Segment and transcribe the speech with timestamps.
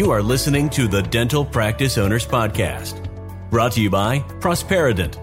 [0.00, 3.06] You are listening to the Dental Practice Owners Podcast,
[3.50, 5.14] brought to you by Prosperident.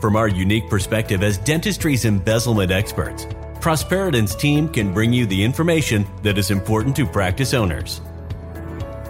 [0.00, 3.26] From our unique perspective as dentistry's embezzlement experts,
[3.60, 8.00] Prosperident's team can bring you the information that is important to practice owners.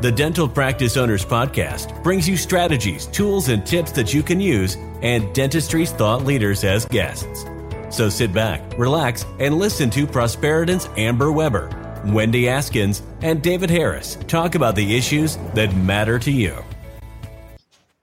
[0.02, 4.74] The Dental Practice Owners Podcast brings you strategies, tools, and tips that you can use,
[5.00, 7.46] and dentistry's thought leaders as guests.
[7.88, 11.70] So sit back, relax, and listen to Prosperident's Amber Weber,
[12.12, 16.56] Wendy Askins, and David Harris talk about the issues that matter to you.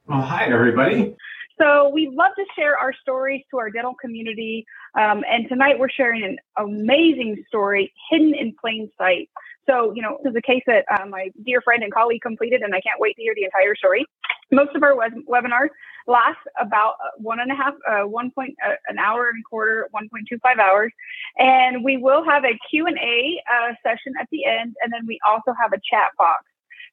[0.08, 1.16] Well, hi, everybody.
[1.58, 4.66] So we love to share our stories to our dental community.
[4.96, 9.30] Um, and tonight we're sharing an amazing story hidden in plain sight.
[9.70, 12.62] So, you know, this is a case that uh, my dear friend and colleague completed,
[12.62, 14.06] and I can't wait to hear the entire story.
[14.52, 15.70] Most of our web- webinars
[16.06, 19.50] last about uh, one and a half, uh, one point, uh, an hour and a
[19.50, 20.92] quarter, 1.25 hours.
[21.38, 25.54] And we will have a Q&A uh, session at the end, and then we also
[25.60, 26.44] have a chat box.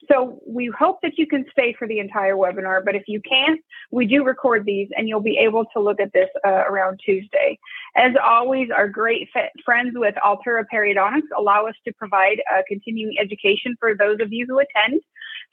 [0.08, 3.60] So we hope that you can stay for the entire webinar, but if you can't,
[3.90, 7.58] we do record these and you'll be able to look at this uh, around Tuesday.
[7.96, 9.28] As always, our great
[9.64, 14.46] friends with Altura Periodontics allow us to provide uh, continuing education for those of you
[14.48, 15.02] who attend.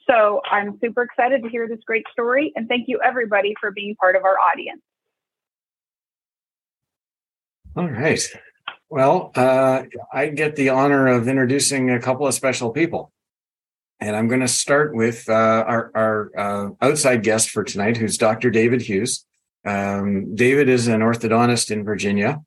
[0.09, 3.95] So I'm super excited to hear this great story and thank you everybody for being
[3.95, 4.81] part of our audience.
[7.75, 8.25] All right.
[8.89, 13.11] Well, uh, I get the honor of introducing a couple of special people.
[13.99, 18.17] And I'm going to start with uh, our, our uh, outside guest for tonight, who's
[18.17, 18.51] Dr.
[18.51, 19.25] David Hughes.
[19.65, 22.41] Um, David is an orthodontist in Virginia.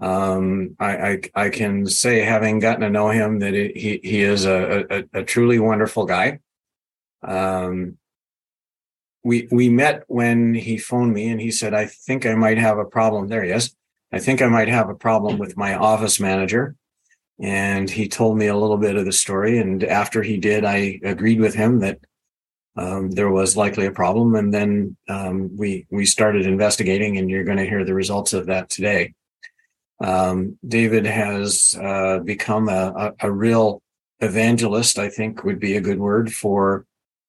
[0.00, 4.22] Um, I, I, I, can say, having gotten to know him, that it, he he
[4.22, 6.40] is a, a, a truly wonderful guy.
[7.22, 7.98] Um,
[9.22, 12.78] we we met when he phoned me and he said, "I think I might have
[12.78, 13.76] a problem." There he is.
[14.10, 16.74] I think I might have a problem with my office manager
[17.40, 19.58] and he told me a little bit of the story.
[19.58, 21.98] And after he did, I agreed with him that
[22.76, 24.34] um, there was likely a problem.
[24.34, 28.46] And then um, we we started investigating, and you're going to hear the results of
[28.46, 29.14] that today.
[30.02, 33.82] Um, David has uh, become a, a, a, real
[34.18, 34.98] evangelist.
[34.98, 36.86] I think would be a good word for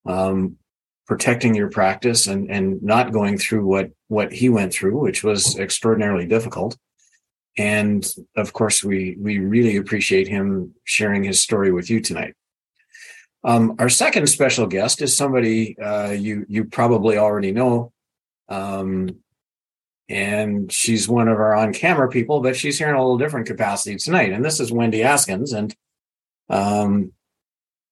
[0.07, 0.57] um,
[1.05, 5.57] protecting your practice and and not going through what what he went through, which was
[5.59, 6.77] extraordinarily difficult.
[7.57, 12.35] And of course, we we really appreciate him sharing his story with you tonight.
[13.43, 17.91] Um, our second special guest is somebody uh, you you probably already know,
[18.49, 19.17] um,
[20.09, 23.97] and she's one of our on-camera people, but she's here in a little different capacity
[23.97, 24.31] tonight.
[24.31, 25.75] And this is Wendy Askins, and
[26.49, 27.11] um,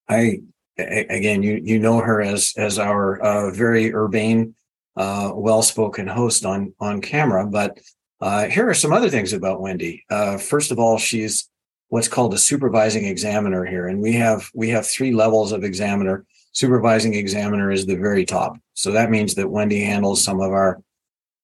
[0.10, 0.42] I
[0.78, 4.56] again you you know her as as our uh, very urbane,
[4.96, 7.78] uh, well-spoken host on on camera, but
[8.22, 10.06] uh, here are some other things about Wendy.
[10.10, 11.50] Uh, first of all, she's
[11.90, 16.26] what's called a supervising examiner here, and we have we have three levels of examiner.
[16.54, 20.82] Supervising examiner is the very top, so that means that Wendy handles some of our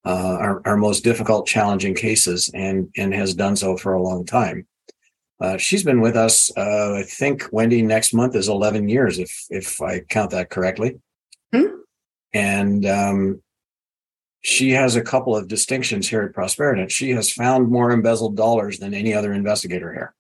[0.06, 4.26] uh, our, our, most difficult, challenging cases, and and has done so for a long
[4.26, 4.66] time.
[5.40, 6.50] Uh, she's been with us.
[6.56, 11.00] Uh, I think Wendy next month is 11 years, if if I count that correctly.
[11.54, 11.82] Hmm?
[12.34, 13.42] And um,
[14.48, 16.90] she has a couple of distinctions here at Prosperident.
[16.90, 20.16] She has found more embezzled dollars than any other investigator here.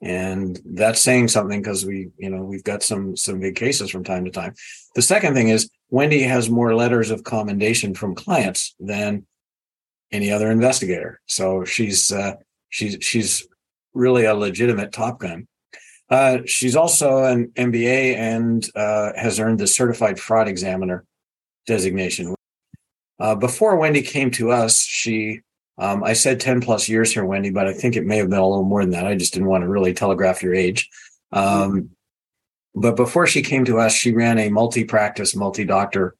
[0.00, 4.04] And that's saying something because we, you know, we've got some some big cases from
[4.04, 4.54] time to time.
[4.94, 9.26] The second thing is Wendy has more letters of commendation from clients than
[10.12, 11.20] any other investigator.
[11.26, 12.36] So she's uh,
[12.68, 13.48] she's she's
[13.94, 15.48] really a legitimate top gun.
[16.08, 21.04] Uh, she's also an MBA and uh, has earned the certified fraud examiner
[21.66, 22.36] designation,
[23.20, 25.40] uh, before Wendy came to us, she,
[25.78, 28.38] um, I said 10 plus years here, Wendy, but I think it may have been
[28.38, 29.06] a little more than that.
[29.06, 30.88] I just didn't want to really telegraph your age.
[31.32, 31.90] Um,
[32.74, 36.14] but before she came to us, she ran a multi practice, multi doctor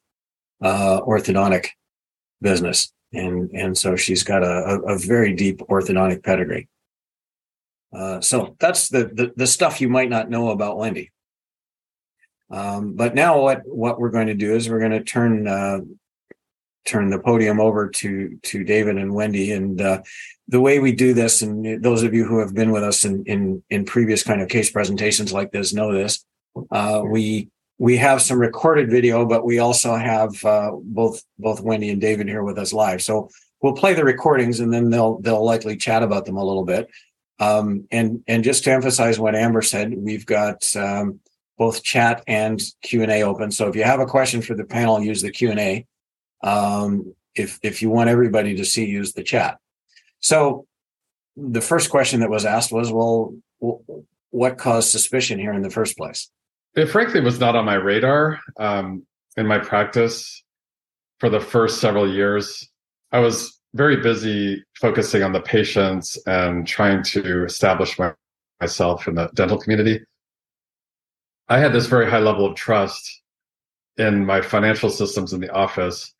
[0.61, 1.67] uh, orthodontic
[2.41, 2.91] business.
[3.13, 6.67] And, and so she's got a, a, very deep orthodontic pedigree.
[7.91, 11.11] Uh, so that's the, the, the stuff you might not know about Wendy.
[12.51, 15.79] Um, but now what what we're going to do is we're going to turn uh,
[16.89, 19.51] turn the podium over to to David and Wendy.
[19.51, 20.01] And uh,
[20.47, 23.23] the way we do this, and those of you who have been with us in
[23.25, 26.25] in, in previous kind of case presentations like this know this.
[26.71, 31.89] Uh, we we have some recorded video, but we also have uh, both both Wendy
[31.89, 33.01] and David here with us live.
[33.01, 33.29] So
[33.61, 36.89] we'll play the recordings, and then they'll they'll likely chat about them a little bit.
[37.39, 41.19] Um, and and just to emphasize what Amber said, we've got um,
[41.57, 43.51] both chat and Q and A open.
[43.51, 45.85] So if you have a question for the panel, use the Q and A.
[46.41, 49.57] Um, if if you want everybody to see, use the chat.
[50.19, 50.65] So
[51.35, 53.35] the first question that was asked was, well,
[54.31, 56.29] what caused suspicion here in the first place?
[56.75, 59.05] it frankly was not on my radar um,
[59.37, 60.43] in my practice
[61.19, 62.69] for the first several years.
[63.11, 68.13] I was very busy focusing on the patients and trying to establish my,
[68.61, 70.01] myself in the dental community.
[71.49, 73.21] I had this very high level of trust
[73.97, 76.13] in my financial systems in the office.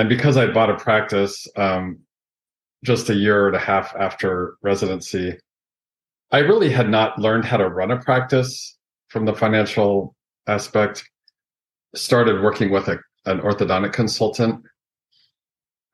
[0.00, 1.98] And because I bought a practice um,
[2.82, 5.36] just a year and a half after residency,
[6.32, 10.16] I really had not learned how to run a practice from the financial
[10.46, 11.06] aspect.
[11.94, 14.64] Started working with a, an orthodontic consultant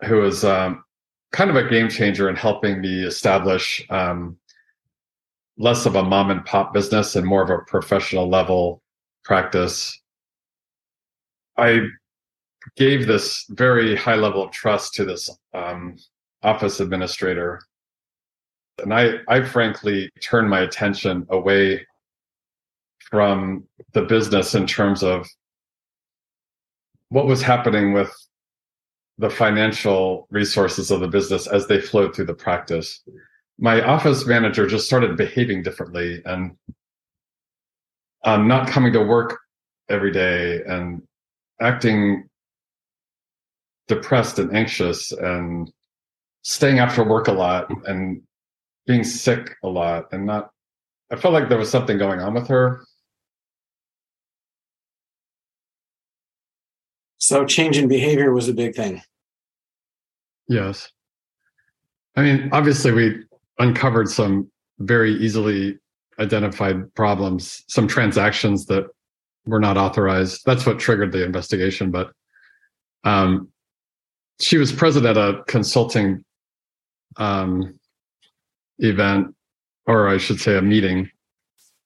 [0.04, 0.84] who was um,
[1.32, 4.36] kind of a game changer in helping me establish um,
[5.58, 8.80] less of a mom and pop business and more of a professional level
[9.24, 10.00] practice.
[11.56, 11.88] I
[12.76, 15.96] gave this very high level of trust to this um,
[16.42, 17.60] office administrator.
[18.82, 21.86] And I, I frankly turned my attention away
[23.10, 25.26] from the business in terms of
[27.08, 28.12] what was happening with
[29.18, 33.02] the financial resources of the business as they flowed through the practice.
[33.58, 36.54] My office manager just started behaving differently and
[38.24, 39.38] um, not coming to work
[39.88, 41.00] every day and
[41.60, 42.28] acting
[43.88, 45.70] depressed and anxious and
[46.42, 48.22] staying after work a lot and
[48.86, 50.50] being sick a lot and not
[51.10, 52.84] I felt like there was something going on with her.
[57.18, 59.02] So change in behavior was a big thing.
[60.48, 60.90] Yes.
[62.16, 63.24] I mean, obviously we
[63.58, 65.78] uncovered some very easily
[66.18, 68.86] identified problems, some transactions that
[69.44, 70.42] were not authorized.
[70.44, 71.90] That's what triggered the investigation.
[71.90, 72.12] But
[73.04, 73.48] um,
[74.40, 76.24] she was present at a consulting
[77.16, 77.78] um,
[78.78, 79.34] event,
[79.86, 81.10] or I should say, a meeting,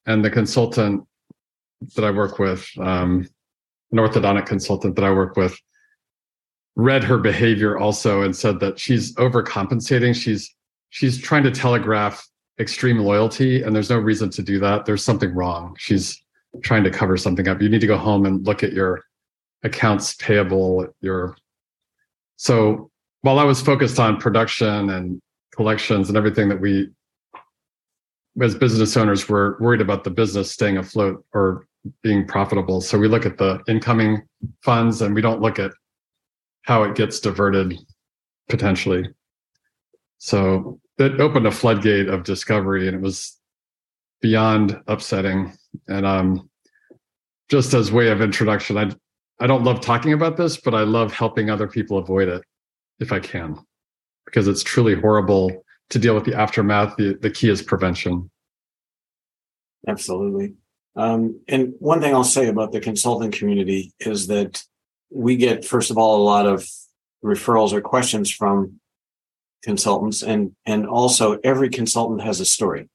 [0.07, 1.05] and the consultant
[1.95, 3.29] that I work with, um,
[3.93, 5.57] an orthodontic consultant that I work with,
[6.77, 10.15] read her behavior also and said that she's overcompensating.
[10.15, 10.55] She's
[10.91, 12.27] she's trying to telegraph
[12.59, 14.85] extreme loyalty, and there's no reason to do that.
[14.85, 15.77] There's something wrong.
[15.79, 16.21] She's
[16.63, 17.63] trying to cover something up.
[17.63, 19.05] You need to go home and look at your
[19.63, 21.37] accounts payable, your
[22.41, 22.91] so
[23.21, 25.21] while I was focused on production and
[25.55, 26.89] collections and everything that we
[28.41, 31.67] as business owners were worried about the business staying afloat or
[32.03, 32.81] being profitable.
[32.81, 34.23] So we look at the incoming
[34.63, 35.73] funds and we don't look at
[36.63, 37.79] how it gets diverted
[38.49, 39.11] potentially.
[40.17, 43.37] So it opened a floodgate of discovery and it was
[44.23, 45.53] beyond upsetting.
[45.89, 46.49] And um,
[47.51, 48.93] just as way of introduction, I
[49.41, 52.43] I don't love talking about this, but I love helping other people avoid it
[52.99, 53.59] if I can,
[54.27, 56.97] because it's truly horrible to deal with the aftermath.
[56.97, 58.31] The, the key is prevention.
[59.89, 60.55] Absolutely.
[60.95, 64.63] Um, and one thing I'll say about the consulting community is that
[65.11, 66.69] we get, first of all, a lot of
[67.25, 68.81] referrals or questions from
[69.63, 72.89] consultants and and also every consultant has a story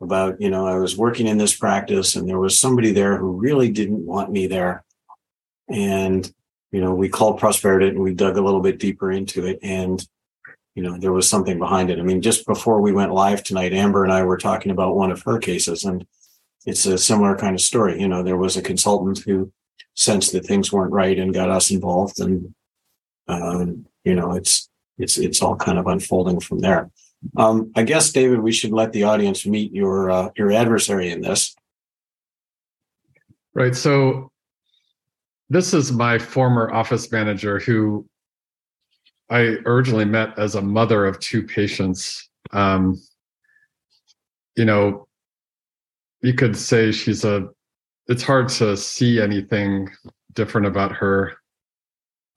[0.00, 3.32] about you know i was working in this practice and there was somebody there who
[3.32, 4.82] really didn't want me there
[5.68, 6.32] and
[6.72, 10.06] you know we called Prosperident and we dug a little bit deeper into it and
[10.74, 11.98] you know there was something behind it.
[11.98, 15.10] I mean just before we went live tonight amber and i were talking about one
[15.10, 16.06] of her cases and
[16.66, 18.00] it's a similar kind of story.
[18.00, 19.52] You know there was a consultant who
[19.94, 22.54] sensed that things weren't right and got us involved and
[23.28, 24.68] um, you know it's
[24.98, 26.90] it's it's all kind of unfolding from there.
[27.38, 31.22] Um, i guess david we should let the audience meet your uh, your adversary in
[31.22, 31.54] this.
[33.54, 33.76] Right.
[33.76, 34.32] So
[35.50, 38.06] this is my former office manager who
[39.30, 42.28] I originally met as a mother of two patients.
[42.52, 43.00] Um,
[44.56, 45.06] you know,
[46.22, 47.48] you could say she's a,
[48.06, 49.90] it's hard to see anything
[50.34, 51.34] different about her.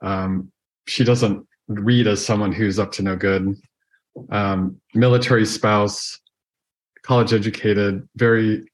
[0.02, 0.52] Um,
[0.88, 3.56] she doesn't read as someone who's up to no good.
[4.30, 6.20] Um, military spouse,
[7.04, 8.66] college educated, very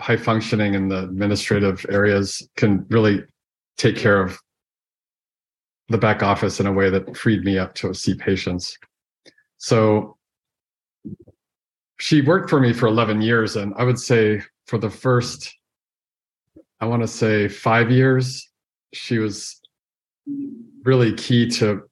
[0.00, 3.24] high functioning in the administrative areas, can really
[3.76, 4.38] take care of
[5.88, 8.76] the back office in a way that freed me up to see patients.
[9.58, 10.16] So
[11.98, 13.56] she worked for me for 11 years.
[13.56, 15.54] And I would say for the first,
[16.80, 18.50] I want to say five years,
[18.92, 19.60] she was
[20.84, 21.82] really key to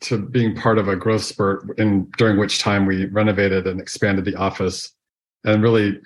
[0.00, 4.24] to being part of a growth spurt in during which time we renovated and expanded
[4.24, 4.92] the office
[5.44, 6.00] and really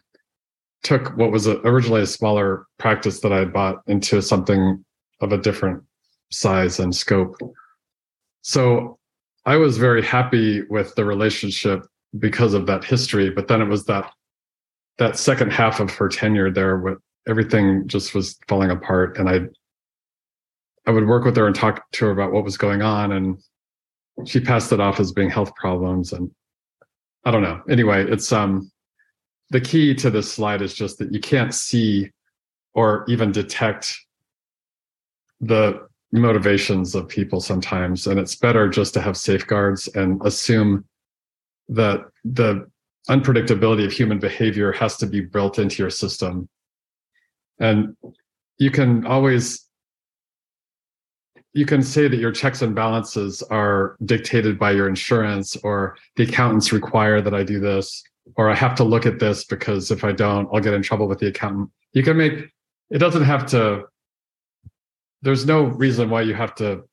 [0.85, 4.85] took what was a, originally a smaller practice that I had bought into something
[5.21, 5.83] of a different
[6.31, 7.37] size and scope.
[8.43, 8.99] So
[9.47, 11.87] I was very happy with the relationship
[12.19, 13.31] because of that history.
[13.31, 14.13] But then it was that
[14.99, 19.19] that second half of her tenure there with everything just was falling apart.
[19.19, 19.41] And I,
[20.87, 23.13] I would work with her and talk to her about what was going on.
[23.13, 23.39] And
[24.27, 26.13] she passed it off as being health problems.
[26.13, 26.31] And
[27.25, 27.61] I don't know.
[27.69, 28.71] Anyway, it's, um,
[29.55, 32.11] the key to this slide is just that you can't see
[32.73, 33.97] or even detect
[35.41, 38.09] the motivations of people sometimes.
[38.09, 40.85] And it's better just to have safeguards and assume
[41.69, 42.69] that the
[43.09, 46.49] unpredictability of human behavior has to be built into your system.
[47.61, 47.97] And
[48.59, 49.69] you can always
[51.53, 56.25] you can say that your checks and balances are dictated by your insurance or the
[56.25, 58.03] accountants require that I do this
[58.37, 61.07] or I have to look at this because if I don't, I'll get in trouble
[61.09, 61.71] with the accountant.
[61.93, 62.51] You can make
[62.91, 63.85] it doesn't have to
[65.23, 66.85] there's no reason why you have to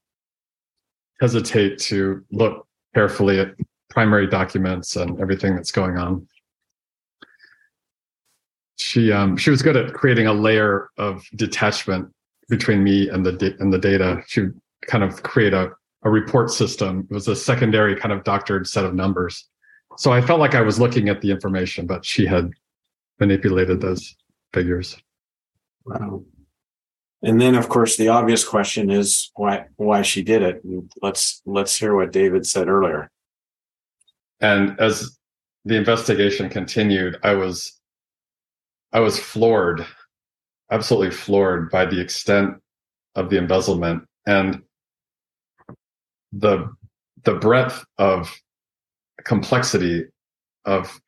[1.20, 3.54] hesitate to look carefully at
[3.90, 6.26] primary documents and everything that's going on.
[8.78, 12.10] She um, she was good at creating a layer of detachment
[12.50, 14.24] between me and the and the data.
[14.28, 15.72] She would kind of create a
[16.04, 17.08] a report system.
[17.10, 19.48] It was a secondary kind of doctored set of numbers.
[19.98, 22.52] So I felt like I was looking at the information, but she had
[23.20, 24.16] manipulated those
[24.54, 24.98] figures.
[25.86, 26.24] Wow.
[27.24, 30.64] And then, of course, the obvious question is why why she did it.
[30.64, 33.12] And let's let's hear what David said earlier.
[34.40, 35.18] And as
[35.66, 37.80] the investigation continued, I was
[38.92, 39.86] I was floored,
[40.72, 42.56] absolutely floored by the extent
[43.16, 44.64] of the embezzlement and
[46.32, 46.74] the
[47.24, 48.34] the breadth of
[49.26, 50.06] complexity
[50.66, 51.02] of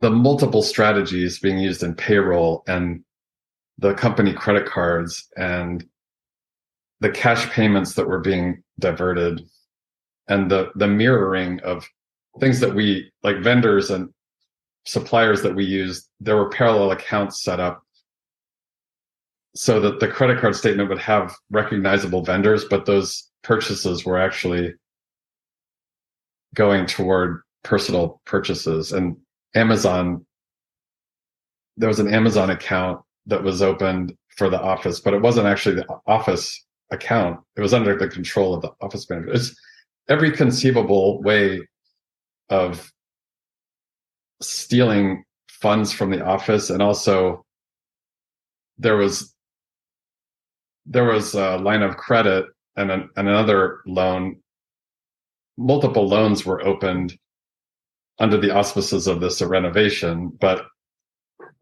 [0.00, 3.04] the multiple strategies being used in payroll and
[3.78, 5.84] the company credit cards and
[7.00, 9.42] the cash payments that were being diverted
[10.28, 11.86] and the the mirroring of
[12.38, 14.08] things that we like vendors and
[14.86, 17.82] suppliers that we use there were parallel accounts set up
[19.54, 24.72] so that the credit card statement would have recognizable vendors but those purchases were actually
[26.54, 28.92] going toward personal purchases.
[28.92, 29.16] And
[29.54, 30.24] amazon
[31.76, 35.74] there was an amazon account that was opened for the office but it wasn't actually
[35.74, 37.40] the office account.
[37.56, 39.32] It was under the control of the office manager.
[39.32, 39.54] It's
[40.08, 41.60] every conceivable way
[42.48, 42.90] of
[44.42, 46.70] stealing funds from the office.
[46.70, 47.44] And also
[48.78, 49.34] there was
[50.86, 54.40] there was a line of credit and, an, and another loan
[55.56, 57.16] multiple loans were opened
[58.18, 60.66] under the auspices of this renovation but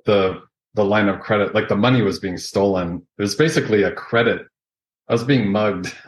[0.07, 0.41] the
[0.75, 4.43] the line of credit like the money was being stolen it was basically a credit
[5.09, 5.93] i was being mugged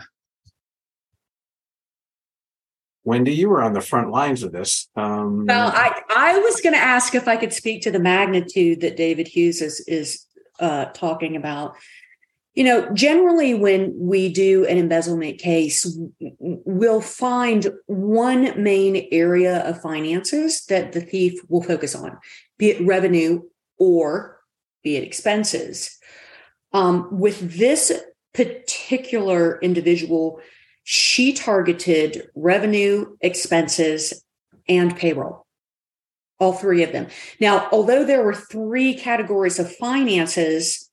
[3.05, 4.89] Wendy, you were on the front lines of this.
[4.95, 8.83] Um, well, I, I was going to ask if I could speak to the magnitude
[8.83, 10.27] that David Hughes is, is
[10.61, 11.77] uh, talking about.
[12.55, 19.81] You know, generally, when we do an embezzlement case, we'll find one main area of
[19.81, 22.19] finances that the thief will focus on,
[22.59, 23.43] be it revenue
[23.79, 24.41] or
[24.83, 25.97] be it expenses.
[26.73, 27.93] Um, with this
[28.35, 30.41] particular individual,
[30.83, 34.25] she targeted revenue, expenses,
[34.69, 35.47] and payroll.
[36.41, 37.07] All three of them.
[37.39, 40.90] Now, although there were three categories of finances,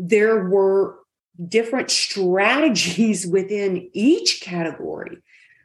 [0.00, 0.96] there were
[1.46, 5.18] different strategies within each category,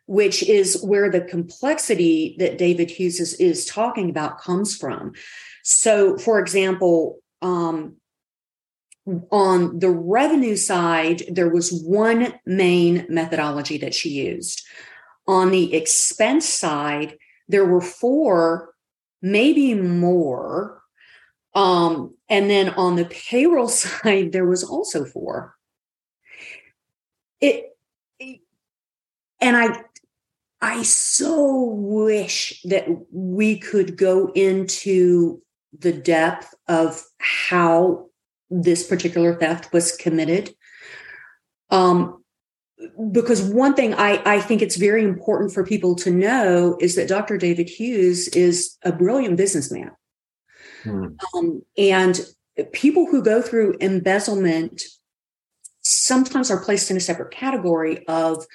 [0.06, 5.14] which is where the complexity that David Hughes is, is talking about comes from.
[5.64, 7.96] So, for example, um,
[9.32, 14.64] on the revenue side, there was one main methodology that she used.
[15.28, 18.74] On the expense side, there were four,
[19.22, 20.82] maybe more.
[21.56, 25.56] Um, and then on the payroll side, there was also four.
[27.42, 27.76] It,
[28.20, 28.42] it
[29.42, 29.82] and I
[30.62, 35.42] I so wish that we could go into
[35.78, 38.08] the depth of how
[38.50, 40.56] this particular theft was committed.
[41.70, 42.24] Um,
[43.12, 47.08] because one thing I, I think it's very important for people to know is that
[47.08, 47.38] Dr.
[47.38, 49.92] David Hughes is a brilliant businessman.
[50.86, 51.08] Hmm.
[51.36, 52.20] Um, and
[52.72, 54.82] people who go through embezzlement
[55.82, 58.46] sometimes are placed in a separate category of,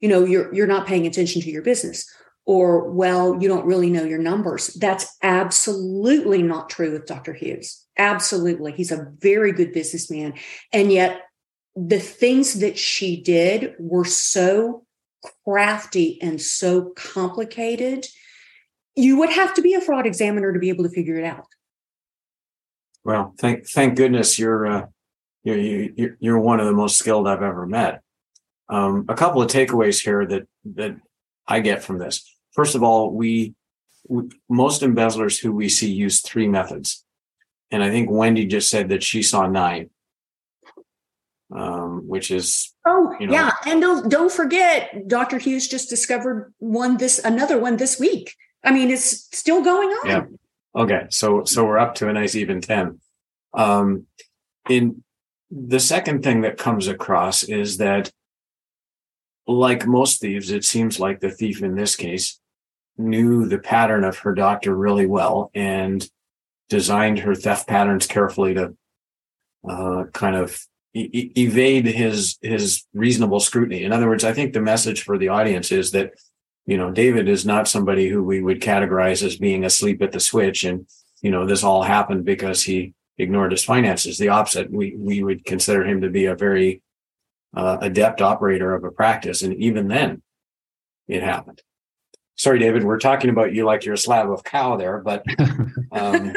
[0.00, 2.08] you know, you're you're not paying attention to your business
[2.46, 4.68] or well you don't really know your numbers.
[4.68, 7.86] That's absolutely not true with dr hughes.
[7.98, 8.72] Absolutely.
[8.72, 10.34] He's a very good businessman.
[10.72, 11.22] And yet
[11.76, 14.84] the things that she did were so
[15.44, 18.06] crafty and so complicated
[18.96, 21.46] you would have to be a fraud examiner to be able to figure it out
[23.04, 24.86] Well, thank thank goodness you're uh,
[25.42, 28.02] you're you, you're one of the most skilled I've ever met.
[28.68, 30.96] Um, a couple of takeaways here that that
[31.46, 32.24] I get from this.
[32.52, 33.54] First of all, we,
[34.08, 37.04] we most embezzlers who we see use three methods,
[37.70, 39.90] and I think Wendy just said that she saw nine,
[41.54, 43.32] um, which is Oh you know.
[43.32, 45.38] yeah, and don't don't forget, Dr.
[45.38, 48.34] Hughes just discovered one this another one this week.
[48.62, 50.06] I mean, it's still going on.
[50.06, 50.24] Yeah.
[50.74, 53.00] Okay, so so we're up to a nice even ten.
[53.54, 54.06] Um,
[54.68, 55.02] in
[55.50, 58.12] the second thing that comes across is that,
[59.46, 62.38] like most thieves, it seems like the thief in this case
[62.96, 66.08] knew the pattern of her doctor really well and
[66.68, 68.76] designed her theft patterns carefully to
[69.68, 70.64] uh, kind of
[70.94, 73.82] e- evade his his reasonable scrutiny.
[73.82, 76.12] In other words, I think the message for the audience is that
[76.70, 80.20] you know, David is not somebody who we would categorize as being asleep at the
[80.20, 80.62] switch.
[80.62, 80.86] And,
[81.20, 84.18] you know, this all happened because he ignored his finances.
[84.18, 86.80] The opposite, we, we would consider him to be a very
[87.56, 89.42] uh, adept operator of a practice.
[89.42, 90.22] And even then
[91.08, 91.60] it happened.
[92.36, 95.24] Sorry, David, we're talking about you like you're a slab of cow there, but,
[95.90, 96.32] um,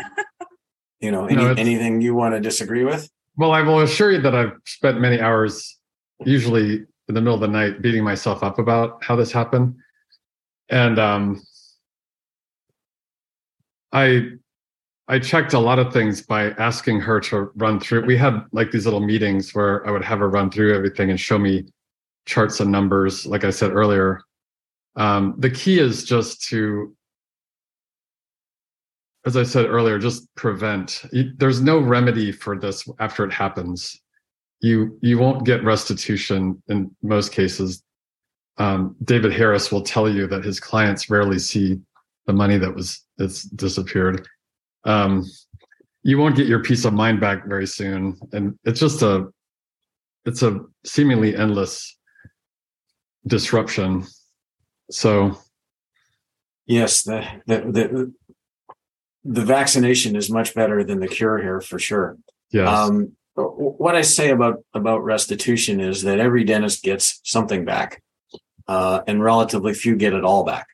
[1.00, 3.08] you know, any, No, anything you want to disagree with?
[3.38, 5.78] Well, I will assure you that I've spent many hours,
[6.26, 9.76] usually in the middle of the night, beating myself up about how this happened.
[10.74, 11.44] And um,
[13.92, 14.32] I
[15.08, 18.06] I checked a lot of things by asking her to run through.
[18.08, 21.20] We had like these little meetings where I would have her run through everything and
[21.20, 21.66] show me
[22.26, 23.28] charts and numbers.
[23.28, 24.24] Like I said earlier,
[24.96, 26.96] um, the key is just to,
[29.28, 31.04] as I said earlier, just prevent.
[31.38, 34.02] There's no remedy for this after it happens.
[34.62, 37.84] You you won't get restitution in most cases.
[38.58, 41.80] Um, David Harris will tell you that his clients rarely see
[42.28, 44.28] the money that was that's disappeared.
[44.86, 45.26] Um,
[46.04, 49.28] you won't get your peace of mind back very soon, and it's just a
[50.26, 51.98] it's a seemingly endless
[53.26, 54.06] disruption.
[54.92, 55.38] So
[56.66, 58.14] Yes, the, the, the,
[59.26, 62.18] the vaccination is much better than the cure here for sure.
[62.52, 68.03] yes, Um, what I say about about restitution is that every dentist gets something back,
[68.68, 70.68] uh, and relatively few get it all back.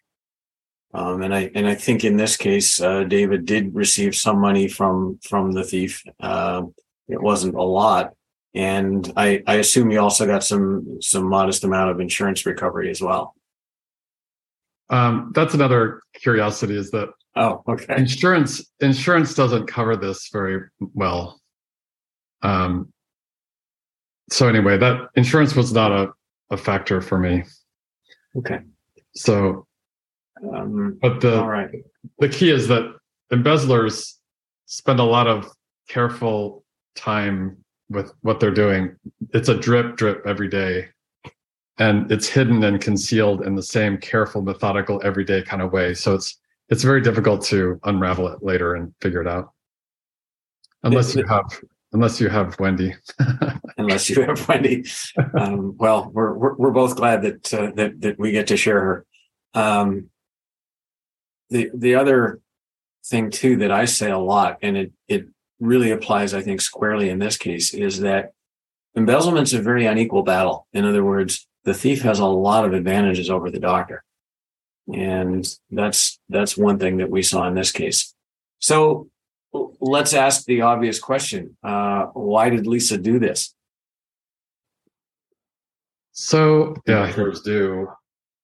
[0.93, 4.67] Um, and I and I think in this case, uh, David did receive some money
[4.67, 6.03] from from the thief.
[6.19, 6.63] Uh,
[7.07, 8.13] it wasn't a lot,
[8.55, 13.01] and I I assume you also got some some modest amount of insurance recovery as
[13.01, 13.35] well.
[14.89, 17.95] um, that's another curiosity is that Oh, okay.
[17.95, 21.39] insurance insurance doesn't cover this very well
[22.41, 22.91] um
[24.31, 26.11] so anyway that insurance was not a,
[26.49, 27.43] a factor for me
[28.37, 28.59] Okay.
[29.15, 29.65] so
[30.53, 31.69] Um, but the all right.
[32.19, 32.95] the key is that
[33.31, 34.19] embezzlers
[34.65, 35.51] spend a lot of
[35.87, 36.63] careful
[36.95, 37.57] time
[37.89, 38.95] with what they're doing
[39.33, 40.87] it's a drip drip every day
[41.79, 46.13] and it's hidden and concealed in the same careful methodical everyday kind of way so
[46.13, 46.37] it's
[46.69, 49.51] it's very difficult to unravel it later and figure it out
[50.83, 51.45] unless you have
[51.91, 52.95] unless you have wendy
[53.79, 54.85] unless you have Wendy.
[55.33, 58.81] Um, well, we're, we're we're both glad that uh, that that we get to share
[58.81, 59.05] her.
[59.53, 60.09] Um,
[61.49, 62.41] the the other
[63.05, 65.27] thing too that I say a lot, and it it
[65.59, 68.33] really applies, I think, squarely in this case, is that
[68.95, 70.67] embezzlement's a very unequal battle.
[70.73, 74.03] In other words, the thief has a lot of advantages over the doctor,
[74.93, 78.13] and that's that's one thing that we saw in this case.
[78.59, 79.09] So
[79.53, 83.53] let's ask the obvious question: uh, Why did Lisa do this?
[86.11, 87.87] So yeah, heroes do,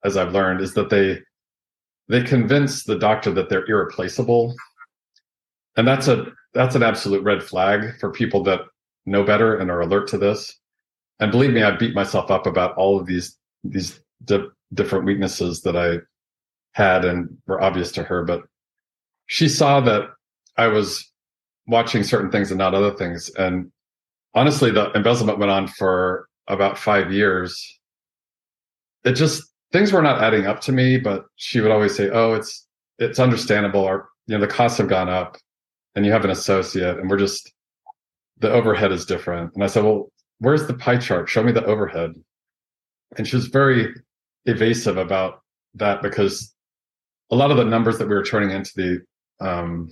[0.04, 1.20] as I've learned, is that they
[2.08, 4.56] they convince the doctor that they're irreplaceable,
[5.76, 8.62] and that's a that's an absolute red flag for people that
[9.06, 10.58] know better and are alert to this.
[11.20, 15.62] And believe me, I beat myself up about all of these these di- different weaknesses
[15.62, 16.00] that I
[16.72, 18.24] had and were obvious to her.
[18.24, 18.44] But
[19.28, 20.10] she saw that
[20.58, 21.12] I was
[21.68, 23.72] watching certain things and not other things, and
[24.34, 27.80] honestly, the embezzlement went on for about five years.
[29.04, 32.34] It just things were not adding up to me, but she would always say, "Oh,
[32.34, 32.68] it's
[33.00, 35.38] it's understandable, or you know, the costs have gone up,
[35.96, 37.52] and you have an associate, and we're just
[38.40, 41.30] the overhead is different." And I said, "Well, where's the pie chart?
[41.30, 42.14] Show me the overhead."
[43.18, 43.94] And she was very
[44.46, 45.42] evasive about
[45.76, 46.54] that because
[47.32, 49.90] a lot of the numbers that we were turning into the um,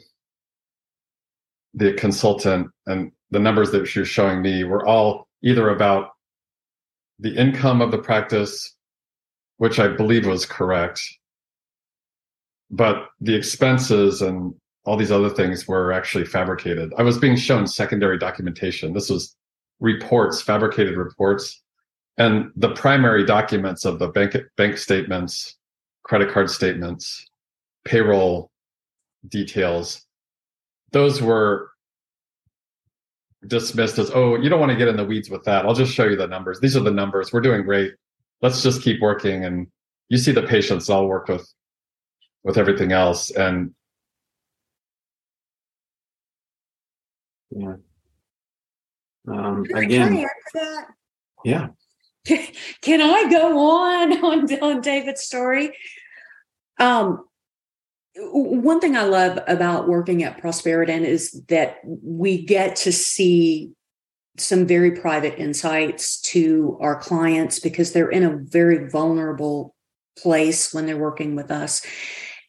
[1.74, 6.10] the consultant and the numbers that she was showing me were all either about
[7.20, 8.76] the income of the practice,
[9.58, 11.02] which I believe was correct,
[12.70, 14.54] but the expenses and
[14.86, 16.94] all these other things were actually fabricated.
[16.98, 18.94] I was being shown secondary documentation.
[18.94, 19.36] This was
[19.80, 21.62] reports, fabricated reports,
[22.18, 25.56] and the primary documents of the bank bank statements,
[26.04, 27.26] credit card statements,
[27.86, 28.52] payroll
[29.28, 30.06] details.
[30.94, 31.72] Those were
[33.48, 35.66] dismissed as, oh, you don't want to get in the weeds with that.
[35.66, 36.60] I'll just show you the numbers.
[36.60, 37.34] These are the numbers.
[37.34, 37.94] We're doing great.
[38.42, 39.46] Let's just keep working.
[39.46, 39.68] And
[40.10, 40.90] you see the patients.
[40.90, 41.48] I'll work with
[42.44, 43.32] with everything else.
[43.32, 43.74] And
[47.52, 47.76] yeah.
[49.28, 50.26] Um, again,
[51.46, 51.68] yeah.
[52.26, 55.76] Can I go on on, on David's story?
[56.80, 57.26] Um,
[58.16, 63.72] one thing I love about working at Prosperident is that we get to see
[64.38, 69.76] some very private insights to our clients because they're in a very vulnerable
[70.18, 71.86] place when they're working with us.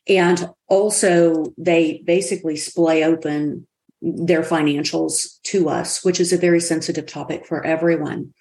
[0.06, 3.66] And also, they basically splay open
[4.02, 8.34] their financials to us, which is a very sensitive topic for everyone.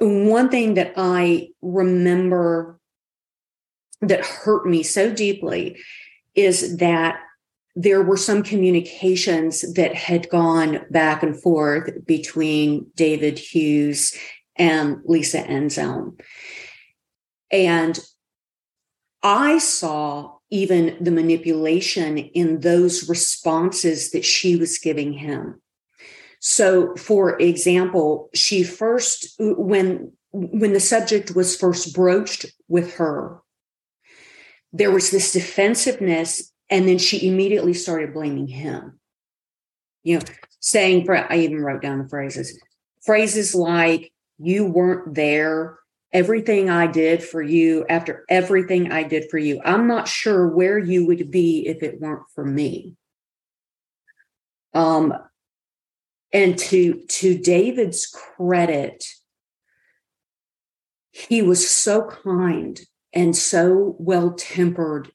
[0.00, 2.80] One thing that I remember
[4.08, 5.78] that hurt me so deeply
[6.34, 7.20] is that
[7.76, 14.16] there were some communications that had gone back and forth between David Hughes
[14.56, 16.20] and Lisa Enzelm.
[17.50, 17.98] And
[19.22, 25.60] I saw even the manipulation in those responses that she was giving him.
[26.40, 33.40] So, for example, she first, when when the subject was first broached with her,
[34.74, 38.98] there was this defensiveness and then she immediately started blaming him.
[40.02, 40.24] You know
[40.60, 42.58] saying i even wrote down the phrases
[43.04, 45.78] phrases like you weren't there.
[46.12, 50.78] Everything i did for you after everything i did for you i'm not sure where
[50.78, 52.96] you would be if it weren't for me.
[54.74, 55.14] Um
[56.32, 59.04] and to to david's credit
[61.10, 62.80] he was so kind
[63.14, 65.10] and so well tempered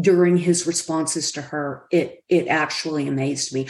[0.00, 3.68] during his responses to her it it actually amazed me.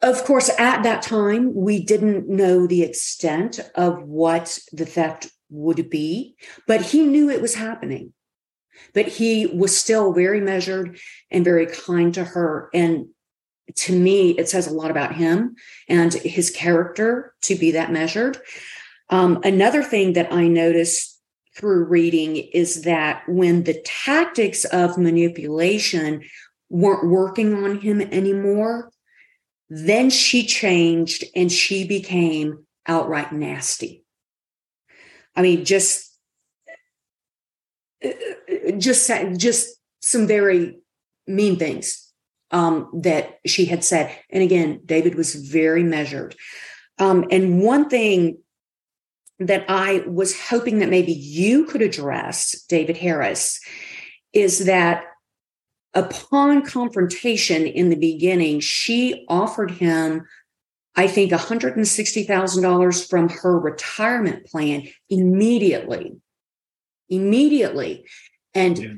[0.00, 5.90] Of course at that time we didn't know the extent of what the theft would
[5.90, 6.36] be
[6.68, 8.12] but he knew it was happening.
[8.94, 10.98] But he was still very measured
[11.30, 13.06] and very kind to her and
[13.74, 15.56] to me it says a lot about him
[15.88, 18.38] and his character to be that measured.
[19.08, 21.15] Um, another thing that i noticed
[21.56, 26.22] through reading is that when the tactics of manipulation
[26.68, 28.90] weren't working on him anymore,
[29.68, 34.04] then she changed and she became outright nasty.
[35.34, 36.12] I mean, just
[38.78, 40.78] just just some very
[41.26, 42.12] mean things
[42.50, 44.14] um, that she had said.
[44.30, 46.36] And again, David was very measured.
[46.98, 48.38] Um, and one thing
[49.38, 53.60] that I was hoping that maybe you could address, David Harris,
[54.32, 55.04] is that
[55.94, 60.26] upon confrontation in the beginning, she offered him,
[60.94, 66.16] I think, $160,000 from her retirement plan immediately.
[67.08, 68.06] Immediately.
[68.54, 68.94] And yeah.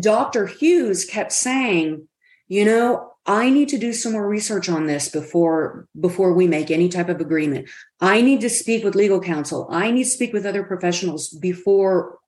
[0.00, 0.46] Dr.
[0.46, 2.08] Hughes kept saying,
[2.48, 6.70] you know, I need to do some more research on this before before we make
[6.70, 7.68] any type of agreement.
[8.00, 9.66] I need to speak with legal counsel.
[9.70, 12.18] I need to speak with other professionals before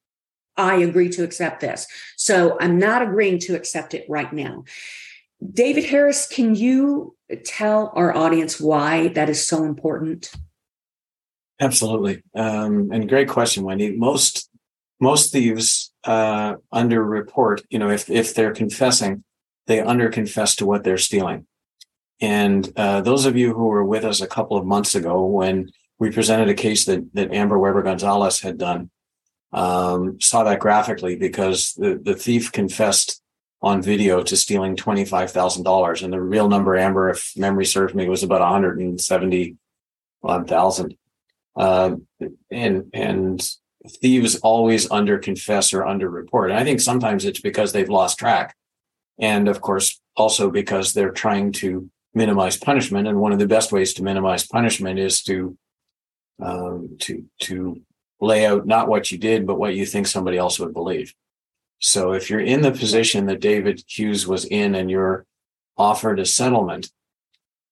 [0.56, 1.86] I agree to accept this.
[2.16, 4.64] So I'm not agreeing to accept it right now.
[5.52, 10.32] David Harris, can you tell our audience why that is so important?
[11.60, 13.94] Absolutely, um, and great question, Wendy.
[13.96, 14.48] Most
[14.98, 19.24] most thieves uh, under report, you know, if if they're confessing,
[19.66, 21.46] they underconfess to what they're stealing.
[22.20, 25.70] And uh, those of you who were with us a couple of months ago when
[25.98, 28.90] we presented a case that that Amber Weber Gonzalez had done
[29.52, 33.22] um, saw that graphically because the, the thief confessed
[33.62, 37.64] on video to stealing twenty five thousand dollars, and the real number, Amber, if memory
[37.64, 39.56] serves me, was about one hundred and seventy
[40.20, 40.96] one thousand.
[41.54, 41.96] Uh,
[42.50, 43.50] and and
[44.00, 46.50] thieves always under confess or under report.
[46.50, 48.54] And I think sometimes it's because they've lost track
[49.18, 53.06] and of course, also because they're trying to minimize punishment.
[53.06, 55.56] And one of the best ways to minimize punishment is to
[56.40, 57.80] um, to to
[58.20, 61.14] lay out not what you did, but what you think somebody else would believe.
[61.78, 65.26] So if you're in the position that David Hughes was in, and you're
[65.76, 66.90] offered a settlement,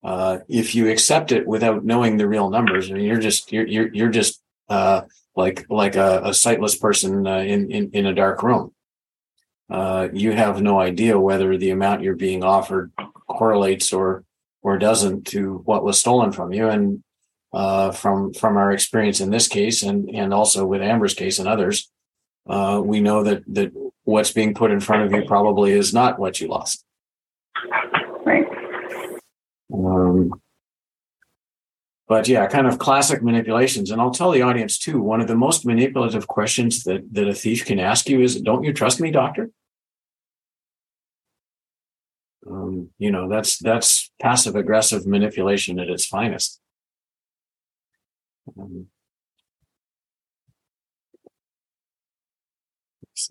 [0.02, 3.66] uh, if you accept it without knowing the real numbers, I mean, you're just you're
[3.66, 5.02] you're, you're just uh,
[5.34, 8.73] like like a, a sightless person uh, in, in in a dark room.
[9.70, 12.92] Uh, you have no idea whether the amount you're being offered
[13.26, 14.24] correlates or
[14.62, 16.68] or doesn't to what was stolen from you.
[16.68, 17.02] And
[17.52, 21.48] uh, from from our experience in this case, and and also with Amber's case and
[21.48, 21.90] others,
[22.48, 23.72] uh, we know that that
[24.04, 26.84] what's being put in front of you probably is not what you lost.
[28.26, 28.46] Right.
[29.72, 30.32] Um,
[32.06, 33.90] but yeah, kind of classic manipulations.
[33.90, 37.34] And I'll tell the audience too, one of the most manipulative questions that, that a
[37.34, 39.50] thief can ask you is, don't you trust me, doctor?
[42.46, 46.60] Um, you know, that's, that's passive aggressive manipulation at its finest.
[48.58, 48.88] Um,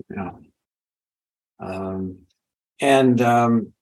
[0.09, 0.31] yeah.
[1.59, 2.19] Um,
[2.81, 3.73] and, um,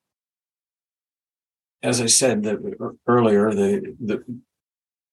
[1.82, 4.23] as I said the, earlier, the, the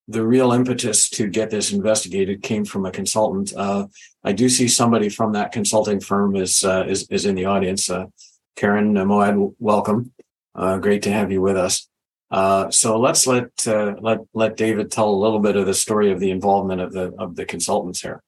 [0.09, 3.53] the real impetus to get this investigated came from a consultant.
[3.55, 3.85] Uh,
[4.23, 7.89] I do see somebody from that consulting firm is uh, is, is in the audience.
[7.89, 8.07] Uh,
[8.55, 10.11] Karen Moad, welcome.
[10.55, 11.87] Uh, great to have you with us.
[12.31, 16.11] Uh, so let's let uh, let let David tell a little bit of the story
[16.11, 18.23] of the involvement of the of the consultants here.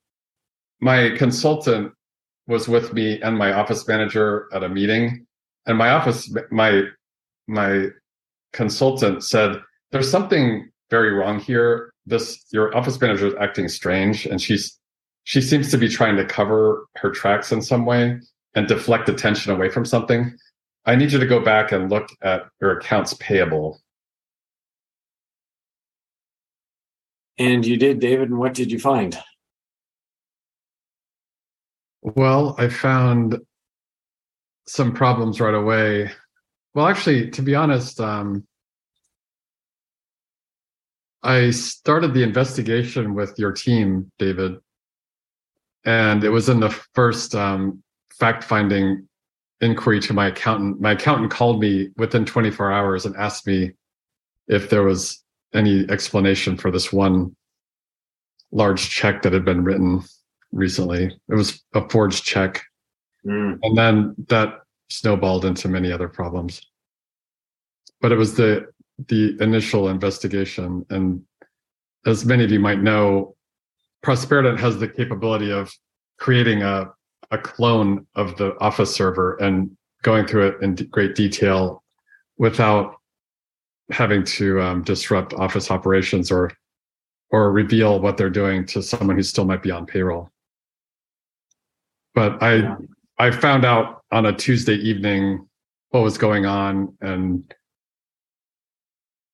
[0.81, 1.93] My consultant
[2.47, 5.25] was with me and my office manager at a meeting,
[5.65, 6.83] and my office my
[7.47, 7.87] my
[8.53, 9.59] consultant said,
[9.91, 11.91] "There's something very wrong here.
[12.05, 14.77] This your office manager is acting strange, and she's
[15.23, 18.19] she seems to be trying to cover her tracks in some way
[18.53, 20.35] and deflect attention away from something.
[20.85, 23.79] I need you to go back and look at your accounts payable.
[27.37, 28.29] And you did, David.
[28.29, 29.17] And what did you find?
[32.01, 33.39] Well, I found
[34.67, 36.11] some problems right away.
[36.73, 38.45] Well, actually, to be honest, um,
[41.23, 44.57] I started the investigation with your team, David,
[45.85, 49.07] and it was in the first um, fact finding
[49.61, 50.81] inquiry to my accountant.
[50.81, 53.71] My accountant called me within 24 hours and asked me
[54.47, 57.35] if there was any explanation for this one
[58.51, 60.03] large check that had been written
[60.51, 61.05] recently.
[61.29, 62.63] It was a forged check.
[63.25, 63.59] Mm.
[63.61, 66.61] And then that snowballed into many other problems.
[68.01, 68.70] But it was the
[69.07, 70.85] the initial investigation.
[70.89, 71.23] And
[72.05, 73.35] as many of you might know,
[74.03, 75.71] Prosperident has the capability of
[76.17, 76.91] creating a,
[77.31, 81.83] a clone of the Office server and going through it in great detail
[82.37, 82.95] without
[83.91, 86.51] having to um, disrupt Office operations or
[87.33, 90.29] or reveal what they're doing to someone who still might be on payroll.
[92.13, 92.75] But I yeah.
[93.19, 95.47] I found out on a Tuesday evening
[95.89, 97.53] what was going on and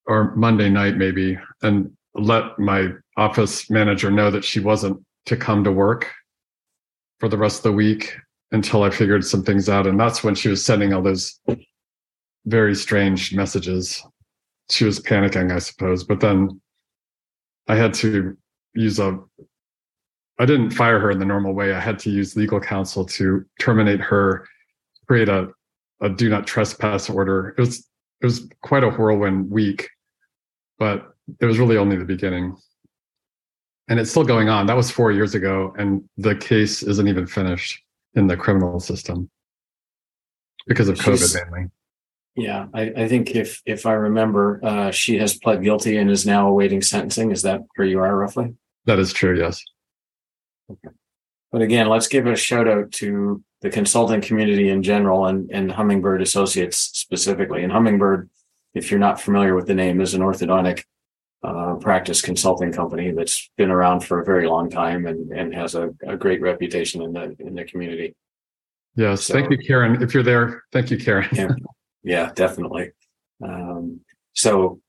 [0.08, 5.64] or Monday night maybe and let my office manager know that she wasn't to come
[5.64, 6.12] to work
[7.20, 8.16] for the rest of the week
[8.52, 9.88] until I figured some things out.
[9.88, 11.40] And that's when she was sending all those
[12.46, 14.02] very strange messages.
[14.72, 16.04] She was panicking, I suppose.
[16.04, 16.62] But then
[17.68, 18.38] I had to
[18.74, 19.20] use a
[20.40, 21.74] I didn't fire her in the normal way.
[21.74, 24.48] I had to use legal counsel to terminate her,
[25.08, 25.50] create a,
[26.00, 27.56] a do not trespass order.
[27.58, 27.80] It was
[28.22, 29.90] it was quite a whirlwind week
[30.78, 32.56] but it was really only the beginning.
[33.90, 34.66] And it's still going on.
[34.68, 37.82] That was four years ago, and the case isn't even finished
[38.16, 39.30] in the criminal system
[40.68, 41.70] because of She's, COVID mainly.
[42.36, 46.26] Yeah, I, I, think if if I remember, uh, she has pled guilty and is
[46.26, 47.32] now awaiting sentencing.
[47.32, 48.54] Is that where you are roughly?
[48.86, 49.40] That is true.
[49.40, 49.64] Yes.
[50.70, 50.94] Okay.
[51.52, 55.72] But again, let's give a shout out to the consulting community in general and, and
[55.72, 57.64] Hummingbird Associates specifically.
[57.64, 58.30] And Hummingbird
[58.78, 60.84] if you're not familiar with the name, is an orthodontic
[61.44, 65.76] uh, practice consulting company that's been around for a very long time and, and has
[65.76, 68.16] a, a great reputation in the in the community.
[68.96, 70.02] Yes, so, thank you, Karen.
[70.02, 71.30] If you're there, thank you, Karen.
[71.34, 71.50] yeah,
[72.04, 72.92] yeah, definitely.
[73.44, 74.02] Um,
[74.34, 74.82] so,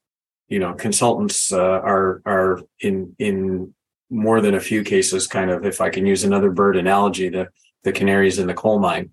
[0.48, 3.74] you know, consultants uh, are are in in
[4.11, 7.48] more than a few cases, kind of, if I can use another bird analogy, the
[7.85, 9.12] the canaries in the coal mine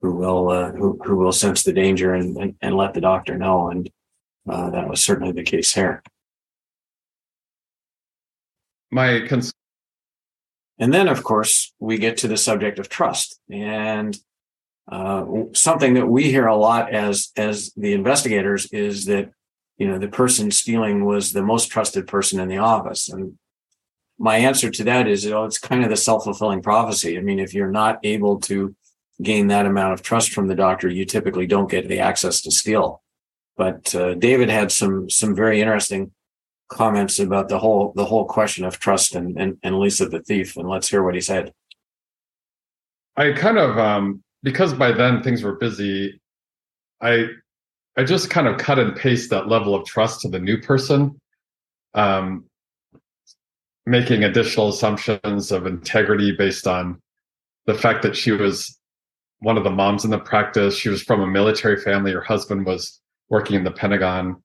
[0.00, 3.36] who will uh, who who will sense the danger and, and, and let the doctor
[3.36, 3.70] know.
[3.70, 3.90] And
[4.48, 6.02] uh, that was certainly the case here.
[8.90, 9.28] My
[10.78, 14.16] and then, of course, we get to the subject of trust, and
[14.90, 19.30] uh, something that we hear a lot as as the investigators is that
[19.78, 23.38] you know the person stealing was the most trusted person in the office, and
[24.18, 27.18] my answer to that is, you know, it's kind of the self fulfilling prophecy.
[27.18, 28.74] I mean, if you're not able to
[29.22, 32.50] gain that amount of trust from the doctor, you typically don't get the access to
[32.50, 33.02] steal.
[33.56, 36.12] But uh, David had some some very interesting
[36.68, 40.56] comments about the whole the whole question of trust and and, and Lisa the thief.
[40.56, 41.52] And let's hear what he said.
[43.16, 46.20] I kind of um, because by then things were busy,
[47.00, 47.28] I
[47.96, 51.18] I just kind of cut and paste that level of trust to the new person,
[51.94, 52.44] um,
[53.86, 57.00] making additional assumptions of integrity based on
[57.64, 58.78] the fact that she was
[59.40, 60.76] one of the moms in the practice.
[60.76, 62.12] She was from a military family.
[62.12, 64.42] Her husband was working in the Pentagon.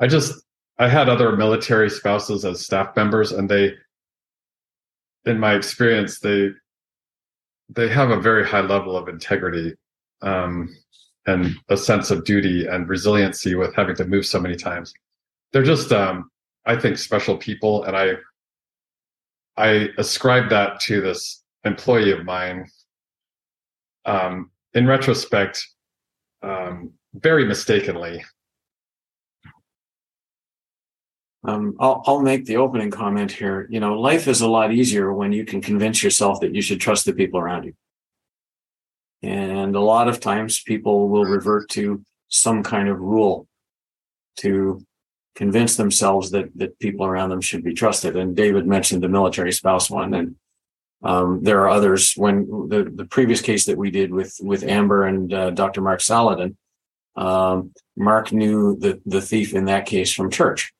[0.00, 0.42] I just
[0.78, 3.74] I had other military spouses as staff members, and they,
[5.24, 6.50] in my experience, they
[7.68, 9.74] they have a very high level of integrity
[10.22, 10.74] um,
[11.26, 14.94] and a sense of duty and resiliency with having to move so many times.
[15.52, 16.30] They're just, um,
[16.64, 18.14] I think, special people, and I
[19.56, 22.66] I ascribe that to this employee of mine.
[24.08, 25.66] Um, in retrospect,
[26.42, 28.24] um, very mistakenly,
[31.44, 33.68] Um, I'll, I'll make the opening comment here.
[33.70, 36.80] You know, life is a lot easier when you can convince yourself that you should
[36.80, 37.74] trust the people around you.
[39.22, 43.46] And a lot of times people will revert to some kind of rule
[44.38, 44.84] to
[45.36, 48.16] convince themselves that, that people around them should be trusted.
[48.16, 50.14] And David mentioned the military spouse one.
[50.14, 50.36] And
[51.02, 55.04] um, there are others when the, the previous case that we did with, with Amber
[55.04, 55.80] and uh, Dr.
[55.80, 56.56] Mark Saladin,
[57.16, 60.72] um, Mark knew the, the thief in that case from church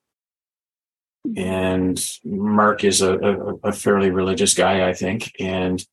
[1.36, 5.84] and Mark is a, a, a, fairly religious guy, I think, and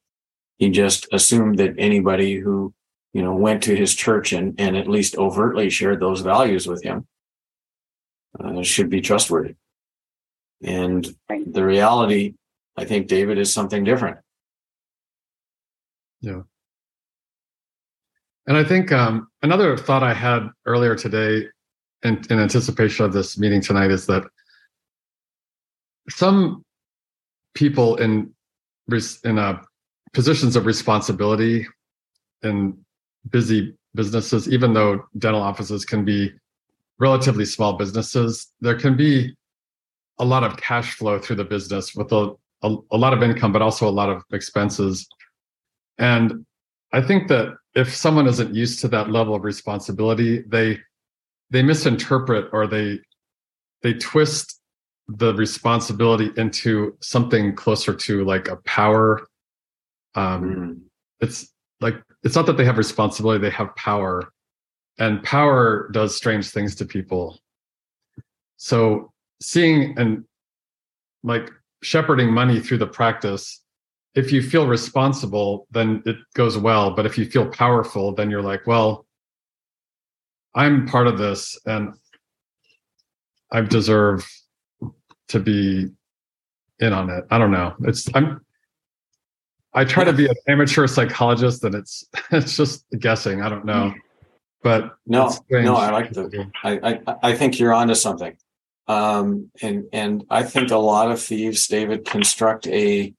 [0.58, 2.74] he just assumed that anybody who
[3.14, 6.84] you know went to his church and and at least overtly shared those values with
[6.84, 7.08] him
[8.40, 9.56] uh, should be trustworthy.
[10.64, 12.36] And the reality,
[12.78, 14.18] I think, David is something different.
[16.22, 16.42] Yeah.
[18.48, 21.48] And I think um, another thought I had earlier today
[22.04, 24.24] in, in anticipation of this meeting tonight is that
[26.10, 26.64] some
[27.56, 28.32] people in
[29.24, 29.60] in uh,
[30.14, 31.68] positions of responsibility
[32.44, 32.78] in
[33.32, 36.32] busy businesses, even though dental offices can be
[37.00, 39.36] relatively small businesses, there can be
[40.20, 42.34] a lot of cash flow through the business with a,
[42.66, 45.08] a, a lot of income, but also a lot of expenses.
[45.98, 46.46] And
[46.92, 50.80] I think that if someone isn't used to that level of responsibility, they
[51.52, 53.00] they misinterpret or they
[53.84, 54.60] they twist
[55.08, 59.28] the responsibility into something closer to like a power
[60.16, 60.80] um mm.
[61.20, 64.32] it's like it's not that they have responsibility they have power
[64.98, 67.40] and power does strange things to people
[68.58, 70.24] so seeing and
[71.24, 73.62] like shepherding money through the practice
[74.16, 78.42] if you feel responsible then it goes well but if you feel powerful then you're
[78.42, 79.06] like well
[80.56, 81.94] i'm part of this and
[83.52, 84.28] i deserve
[85.28, 85.90] to be
[86.80, 87.26] in on it.
[87.32, 87.74] I don't know.
[87.82, 88.42] It's I'm
[89.74, 93.42] I try to be an amateur psychologist and it's it's just guessing.
[93.42, 93.90] I don't know.
[93.90, 94.00] Mm-hmm.
[94.64, 98.36] But no, no, I like the I, I I think you're onto something.
[98.88, 103.14] Um and and I think a lot of thieves, David, construct a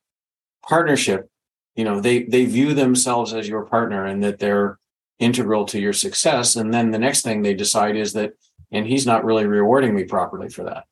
[0.67, 1.29] partnership.
[1.75, 4.79] You know, they they view themselves as your partner and that they're
[5.19, 6.57] integral to your success.
[6.57, 8.33] And then the next thing they decide is that
[8.73, 10.85] and he's not really rewarding me properly for that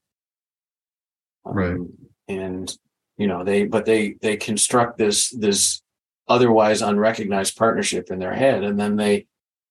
[1.44, 1.92] right um,
[2.28, 2.76] and
[3.16, 5.82] you know they but they they construct this this
[6.28, 9.26] otherwise unrecognized partnership in their head and then they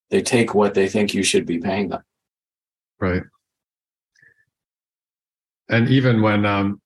[0.09, 2.03] they take what they think you should be paying them
[2.99, 3.23] right
[5.69, 6.79] and even when um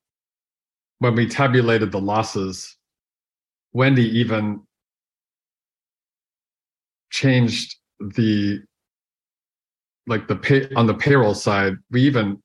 [0.99, 2.77] when we tabulated the losses
[3.73, 4.61] wendy even
[7.11, 8.59] changed the
[10.07, 12.41] like the pay on the payroll side we even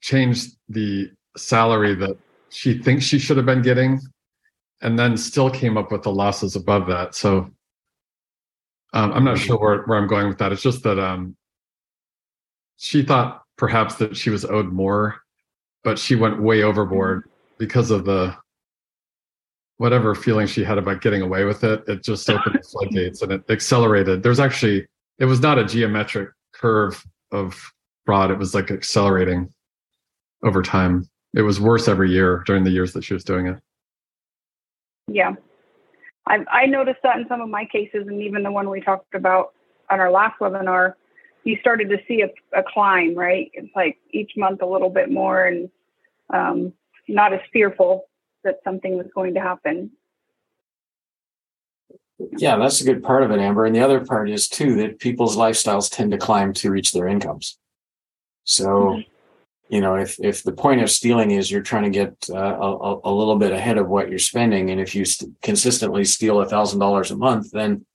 [0.00, 2.16] changed the salary that
[2.50, 4.00] she thinks she should have been getting
[4.82, 7.14] and then still came up with the losses above that.
[7.14, 7.50] So
[8.92, 10.52] um, i'm not sure where, where i'm going with that.
[10.52, 11.36] It's just that um,
[12.76, 15.20] she thought perhaps that she was owed more
[15.82, 17.54] but she went way overboard mm-hmm.
[17.58, 18.34] because of the
[19.78, 21.82] whatever feeling she had about getting away with it.
[21.88, 24.22] It just opened the floodgates and it accelerated.
[24.22, 24.86] There's actually
[25.18, 27.02] it was not a geometric curve
[27.32, 27.72] of
[28.04, 29.48] fraud it was like accelerating
[30.42, 31.08] over time.
[31.34, 33.58] It was worse every year during the years that she was doing it.
[35.06, 35.34] Yeah.
[36.26, 39.14] I, I noticed that in some of my cases, and even the one we talked
[39.14, 39.52] about
[39.90, 40.94] on our last webinar,
[41.44, 43.50] you started to see a, a climb, right?
[43.54, 45.70] It's like each month a little bit more and
[46.32, 46.72] um,
[47.08, 48.04] not as fearful
[48.44, 49.90] that something was going to happen.
[52.36, 53.64] Yeah, that's a good part of it, Amber.
[53.64, 57.08] And the other part is too that people's lifestyles tend to climb to reach their
[57.08, 57.58] incomes.
[58.44, 59.00] So mm-hmm
[59.70, 62.98] you know, if if the point of stealing is you're trying to get uh, a,
[63.04, 66.48] a little bit ahead of what you're spending, and if you st- consistently steal a
[66.48, 67.86] thousand dollars a month, then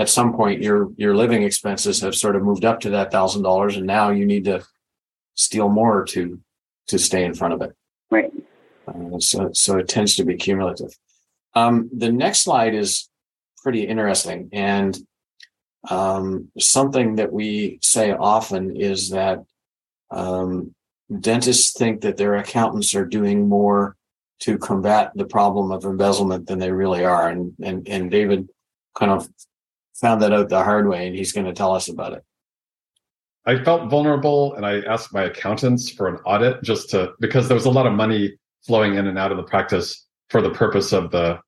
[0.00, 3.42] at some point your your living expenses have sort of moved up to that thousand
[3.42, 4.64] dollars, and now you need to
[5.34, 6.40] steal more to
[6.88, 7.76] to stay in front of it.
[8.10, 8.32] Right.
[8.88, 10.96] Uh, so so it tends to be cumulative.
[11.54, 13.10] Um, the next slide is
[13.62, 14.96] pretty interesting, and
[15.90, 19.44] um, something that we say often is that
[20.10, 20.74] um,
[21.20, 23.96] dentists think that their accountants are doing more
[24.40, 28.48] to combat the problem of embezzlement than they really are, and and and David
[28.98, 29.28] kind of
[30.00, 32.24] found that out the hard way, and he's going to tell us about it.
[33.46, 37.54] I felt vulnerable, and I asked my accountants for an audit just to because there
[37.54, 40.92] was a lot of money flowing in and out of the practice for the purpose
[40.92, 41.40] of the,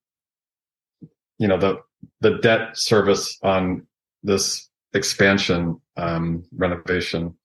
[1.38, 1.76] you know, the
[2.20, 3.86] the debt service on
[4.22, 7.36] this expansion um, renovation.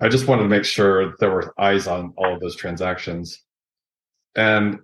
[0.00, 3.40] I just wanted to make sure there were eyes on all of those transactions.
[4.34, 4.80] And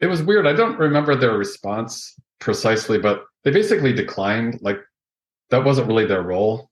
[0.00, 0.46] it was weird.
[0.46, 4.58] I don't remember their response precisely, but they basically declined.
[4.62, 4.78] Like
[5.50, 6.70] that wasn't really their role,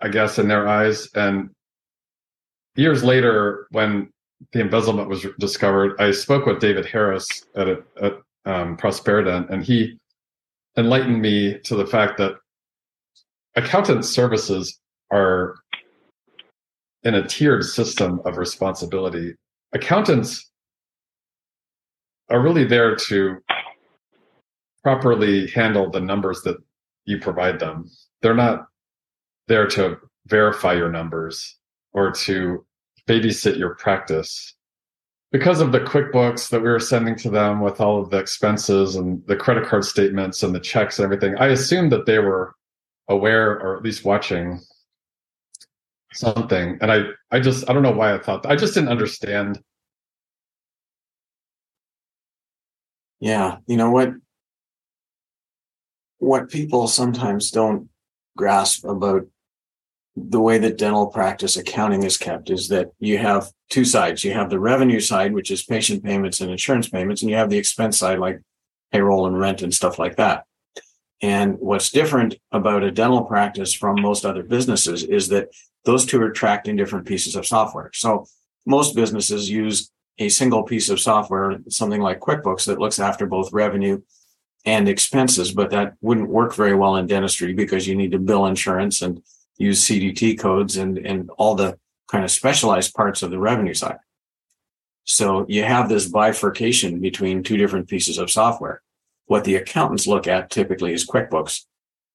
[0.00, 1.08] I guess, in their eyes.
[1.14, 1.50] And
[2.74, 4.10] years later, when
[4.52, 9.98] the embezzlement was discovered, I spoke with David Harris at, a, at um, and he
[10.76, 12.34] enlightened me to the fact that
[13.56, 14.78] accountant services
[15.10, 15.56] are
[17.02, 19.34] in a tiered system of responsibility.
[19.72, 20.50] Accountants
[22.28, 23.38] are really there to
[24.86, 26.56] properly handle the numbers that
[27.06, 27.90] you provide them.
[28.22, 28.68] They're not
[29.48, 29.96] there to
[30.28, 31.58] verify your numbers
[31.92, 32.64] or to
[33.08, 34.54] babysit your practice.
[35.32, 38.94] Because of the QuickBooks that we were sending to them with all of the expenses
[38.94, 42.54] and the credit card statements and the checks and everything, I assumed that they were
[43.08, 44.60] aware or at least watching
[46.12, 46.78] something.
[46.80, 48.52] And I, I just, I don't know why I thought that.
[48.52, 49.60] I just didn't understand.
[53.18, 53.56] Yeah.
[53.66, 54.12] You know what?
[56.18, 57.88] What people sometimes don't
[58.36, 59.26] grasp about
[60.16, 64.24] the way that dental practice accounting is kept is that you have two sides.
[64.24, 67.50] You have the revenue side, which is patient payments and insurance payments, and you have
[67.50, 68.40] the expense side, like
[68.92, 70.44] payroll and rent and stuff like that.
[71.20, 75.48] And what's different about a dental practice from most other businesses is that
[75.84, 77.90] those two are tracked in different pieces of software.
[77.94, 78.26] So
[78.64, 83.52] most businesses use a single piece of software, something like QuickBooks, that looks after both
[83.52, 84.00] revenue
[84.66, 88.46] and expenses, but that wouldn't work very well in dentistry because you need to bill
[88.46, 89.22] insurance and
[89.56, 93.98] use CDT codes and, and all the kind of specialized parts of the revenue side.
[95.04, 98.82] So you have this bifurcation between two different pieces of software.
[99.26, 101.64] What the accountants look at typically is QuickBooks.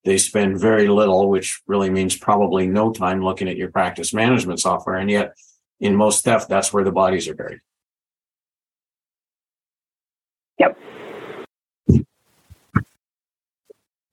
[0.03, 4.59] They spend very little, which really means probably no time looking at your practice management
[4.59, 4.97] software.
[4.97, 5.35] And yet
[5.79, 7.59] in most theft, that's where the bodies are buried.
[10.59, 10.77] Yep.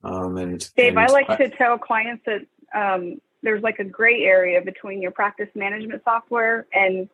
[0.03, 4.23] Um, and Dave, and I like to tell clients that um, there's like a gray
[4.23, 7.09] area between your practice management software and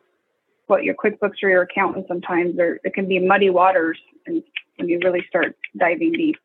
[0.66, 4.42] what your QuickBooks or your accountant sometimes there it can be muddy waters and
[4.76, 6.36] when you really start diving deep.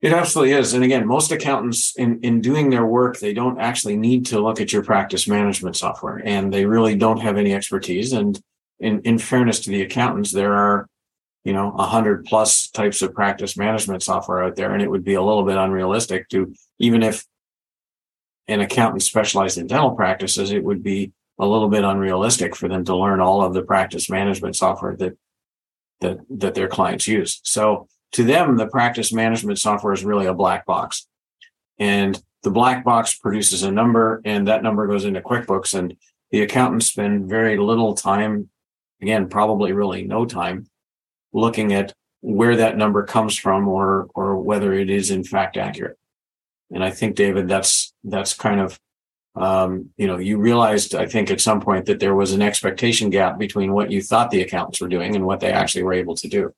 [0.00, 0.74] It absolutely is.
[0.74, 4.60] And again, most accountants in, in doing their work, they don't actually need to look
[4.60, 8.12] at your practice management software and they really don't have any expertise.
[8.12, 8.40] And
[8.80, 10.88] in, in fairness to the accountants, there are
[11.44, 14.72] you know, a hundred plus types of practice management software out there.
[14.72, 17.24] And it would be a little bit unrealistic to, even if
[18.48, 22.84] an accountant specialized in dental practices, it would be a little bit unrealistic for them
[22.84, 25.16] to learn all of the practice management software that,
[26.00, 27.40] that, that their clients use.
[27.42, 31.06] So to them, the practice management software is really a black box
[31.78, 35.96] and the black box produces a number and that number goes into QuickBooks and
[36.30, 38.50] the accountants spend very little time,
[39.00, 40.66] again, probably really no time
[41.32, 45.98] looking at where that number comes from or or whether it is in fact accurate.
[46.70, 48.78] And I think David, that's that's kind of
[49.34, 53.10] um, you know, you realized I think at some point that there was an expectation
[53.10, 56.14] gap between what you thought the accountants were doing and what they actually were able
[56.16, 56.54] to do.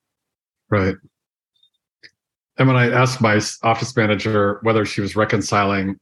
[0.71, 0.97] Right.
[2.59, 5.99] And when I asked my office manager whether she was reconciling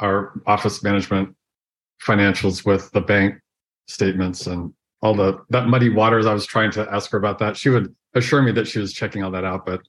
[0.00, 1.34] our office management
[2.02, 3.36] financials with the bank
[3.86, 4.72] statements and
[5.02, 6.26] all the that muddy waters.
[6.26, 7.56] I was trying to ask her about that.
[7.56, 9.80] She would assure me that she was checking all that out, but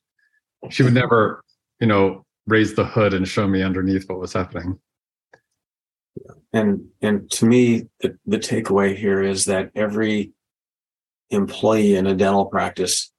[0.69, 1.43] she would never,
[1.79, 4.79] you know, raise the hood and show me underneath what was happening.
[6.51, 10.33] And and to me, the, the takeaway here is that every
[11.29, 13.11] employee in a dental practice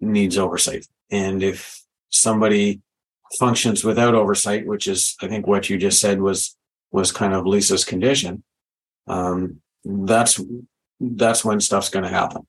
[0.00, 0.86] needs oversight.
[1.10, 2.82] And if somebody
[3.38, 6.56] functions without oversight, which is I think what you just said was
[6.90, 8.44] was kind of Lisa's condition,
[9.06, 10.40] um, that's
[11.16, 12.46] that's when stuff's going to happen.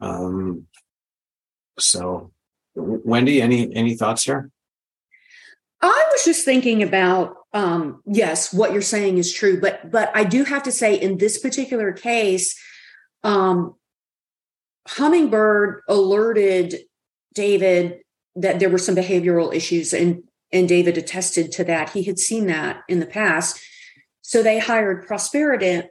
[0.00, 0.66] Um,
[1.78, 2.32] so
[2.74, 4.50] Wendy, any any thoughts here?
[5.80, 10.24] I was just thinking about um, yes, what you're saying is true, but but I
[10.24, 12.58] do have to say in this particular case,
[13.24, 13.74] um,
[14.88, 16.80] Hummingbird alerted
[17.34, 18.00] David
[18.36, 20.22] that there were some behavioral issues, and
[20.52, 21.90] and David attested to that.
[21.90, 23.60] He had seen that in the past,
[24.22, 25.88] so they hired Prosperident.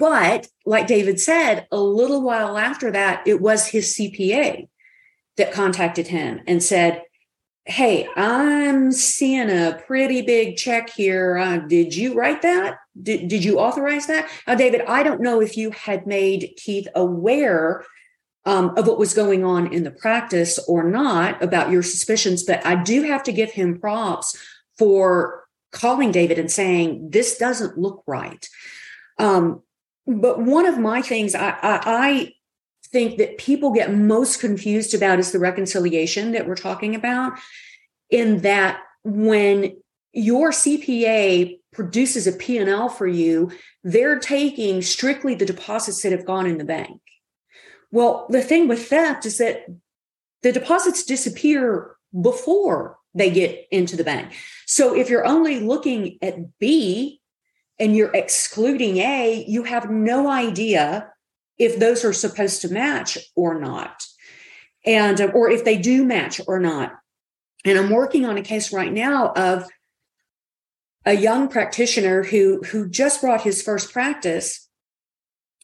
[0.00, 4.66] But like David said, a little while after that, it was his CPA
[5.36, 7.02] that contacted him and said,
[7.66, 11.36] Hey, I'm seeing a pretty big check here.
[11.36, 12.78] Uh, did you write that?
[13.00, 14.28] Did, did you authorize that?
[14.46, 17.84] Now, David, I don't know if you had made Keith aware
[18.46, 22.64] um, of what was going on in the practice or not about your suspicions, but
[22.64, 24.34] I do have to give him props
[24.78, 28.48] for calling David and saying, This doesn't look right.
[29.18, 29.62] Um,
[30.06, 32.32] but one of my things I, I, I
[32.86, 37.34] think that people get most confused about is the reconciliation that we're talking about
[38.10, 39.76] in that when
[40.12, 43.52] your CPA produces a P&L for you,
[43.84, 47.00] they're taking strictly the deposits that have gone in the bank.
[47.92, 49.66] Well, the thing with theft is that
[50.42, 54.32] the deposits disappear before they get into the bank.
[54.66, 57.19] So if you're only looking at B
[57.80, 61.10] and you're excluding A, you have no idea
[61.58, 64.04] if those are supposed to match or not.
[64.84, 66.92] And or if they do match or not.
[67.64, 69.68] And i'm working on a case right now of
[71.04, 74.68] a young practitioner who who just brought his first practice.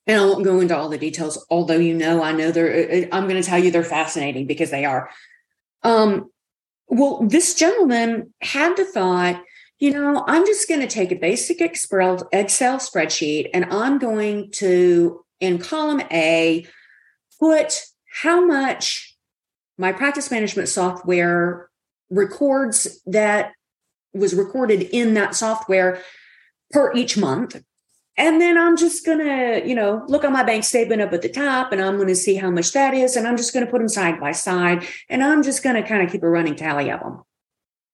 [0.06, 3.06] And i won't go into all the details although you know i know they're uh,
[3.06, 5.10] uh, i'm going to tell you they're fascinating because they are.
[5.82, 6.30] Um
[6.88, 9.42] well this gentleman had the thought
[9.78, 15.24] you know i'm just going to take a basic excel spreadsheet and i'm going to
[15.40, 16.66] in column A,
[17.38, 17.82] put
[18.22, 19.16] how much
[19.78, 21.68] my practice management software
[22.08, 23.52] records that
[24.14, 26.02] was recorded in that software
[26.70, 27.62] per each month.
[28.18, 31.20] And then I'm just going to, you know, look on my bank statement up at
[31.20, 33.14] the top and I'm going to see how much that is.
[33.14, 34.86] And I'm just going to put them side by side.
[35.10, 37.22] And I'm just going to kind of keep a running tally of them.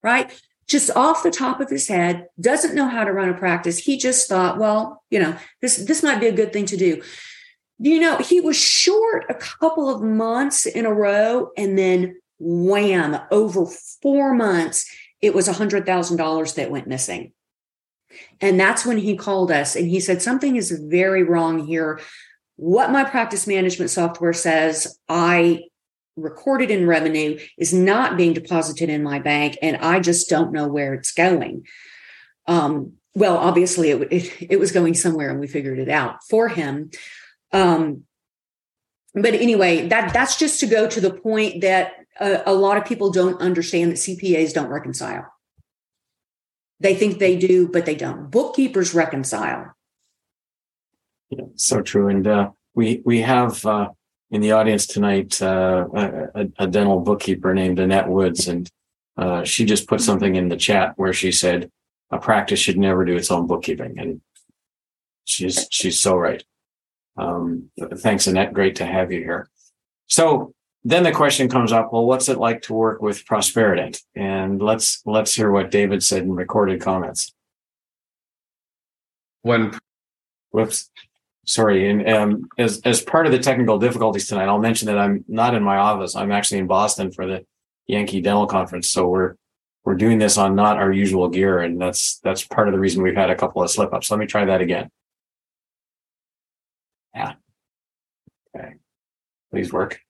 [0.00, 0.30] Right.
[0.68, 3.78] Just off the top of his head, doesn't know how to run a practice.
[3.78, 7.02] He just thought, well, you know, this, this might be a good thing to do
[7.82, 13.18] you know, he was short a couple of months in a row, and then wham,
[13.32, 14.88] over four months,
[15.20, 17.32] it was a $100,000 that went missing.
[18.40, 22.00] And that's when he called us and he said, Something is very wrong here.
[22.56, 25.64] What my practice management software says I
[26.16, 30.68] recorded in revenue is not being deposited in my bank, and I just don't know
[30.68, 31.66] where it's going.
[32.46, 36.48] Um, well, obviously, it, it, it was going somewhere, and we figured it out for
[36.48, 36.90] him.
[37.52, 38.04] Um,
[39.14, 42.84] but anyway, that that's just to go to the point that a, a lot of
[42.84, 45.26] people don't understand that CPAs don't reconcile.
[46.80, 48.30] They think they do, but they don't.
[48.30, 49.72] Bookkeepers reconcile.
[51.30, 52.08] Yeah, so true.
[52.08, 53.88] And uh, we we have uh,
[54.32, 58.68] in the audience tonight uh, a, a, dental bookkeeper named Annette Woods, and
[59.18, 61.70] uh, she just put something in the chat where she said
[62.10, 64.22] a practice should never do its own bookkeeping, and
[65.24, 66.42] she's she's so right.
[67.18, 68.54] Um, thanks, Annette.
[68.54, 69.50] Great to have you here.
[70.06, 74.00] So then the question comes up: Well, what's it like to work with Prosperident?
[74.16, 77.34] And let's let's hear what David said in recorded comments.
[79.42, 79.78] When,
[80.52, 80.88] whoops,
[81.46, 81.90] sorry.
[81.90, 85.54] And um, as as part of the technical difficulties tonight, I'll mention that I'm not
[85.54, 86.14] in my office.
[86.16, 87.44] I'm actually in Boston for the
[87.86, 88.88] Yankee Dental Conference.
[88.88, 89.34] So we're
[89.84, 93.02] we're doing this on not our usual gear, and that's that's part of the reason
[93.02, 94.10] we've had a couple of slip ups.
[94.10, 94.88] Let me try that again.
[97.14, 97.34] Yeah.
[98.56, 98.74] Okay.
[99.50, 100.00] Please work.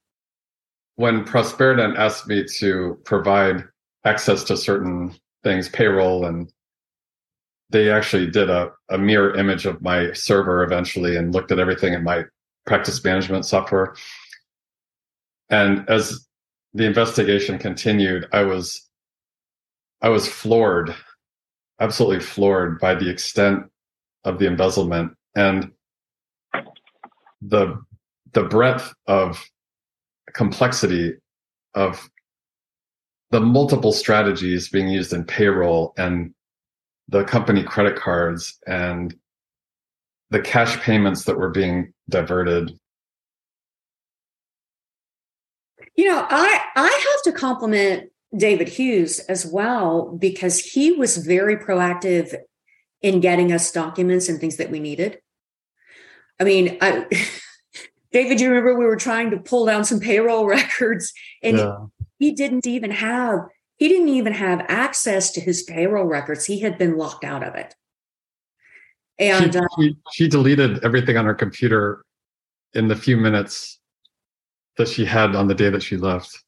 [0.97, 3.65] When Prosperident asked me to provide
[4.05, 6.53] access to certain things, payroll, and
[7.73, 11.95] they actually did a, a mirror image of my server eventually and looked at everything
[11.95, 12.25] in my
[12.67, 13.97] practice management software.
[15.51, 16.27] And as
[16.75, 18.89] the investigation continued, I was
[20.01, 20.95] I was floored,
[21.81, 23.65] absolutely floored by the extent
[24.25, 25.13] of the embezzlement.
[25.35, 25.73] And
[27.41, 27.81] the
[28.33, 29.45] the breadth of
[30.33, 31.15] complexity
[31.75, 32.09] of
[33.31, 36.35] the multiple strategies being used in payroll and
[37.09, 39.15] the company credit cards and
[40.31, 42.73] the cash payments that were being diverted
[45.97, 46.83] you know i i
[47.15, 52.35] have to compliment david hughes as well because he was very proactive
[53.03, 55.19] in getting us documents and things that we needed
[56.43, 57.07] I mean, I,
[58.13, 61.77] David, you remember we were trying to pull down some payroll records and yeah.
[62.19, 63.41] he didn't even have
[63.83, 66.45] he didn't even have access to his payroll records.
[66.45, 67.75] He had been locked out of it.
[69.19, 72.05] And she, uh, she, she deleted everything on her computer
[72.75, 73.81] in the few minutes
[74.77, 76.45] that she had on the day that she left.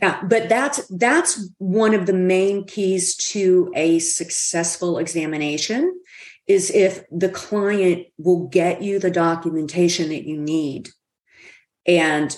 [0.00, 6.00] Yeah, but that's that's one of the main keys to a successful examination
[6.46, 10.90] is if the client will get you the documentation that you need.
[11.86, 12.36] And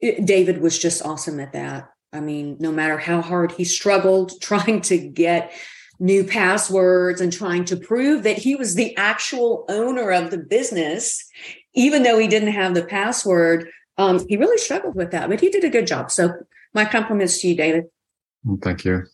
[0.00, 1.91] David was just awesome at that.
[2.12, 5.52] I mean, no matter how hard he struggled trying to get
[5.98, 11.24] new passwords and trying to prove that he was the actual owner of the business,
[11.74, 15.48] even though he didn't have the password, um, he really struggled with that, but he
[15.48, 16.10] did a good job.
[16.10, 16.32] So
[16.74, 17.84] my compliments to you, David.
[18.62, 19.04] Thank you.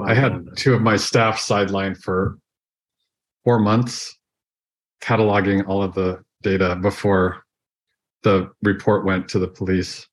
[0.00, 2.38] I had two of my staff sidelined for
[3.44, 4.16] four months,
[5.00, 7.44] cataloging all of the data before
[8.22, 10.08] the report went to the police.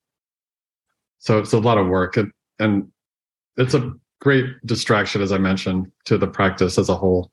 [1.21, 2.91] So it's a lot of work, and, and
[3.55, 7.31] it's a great distraction, as I mentioned, to the practice as a whole.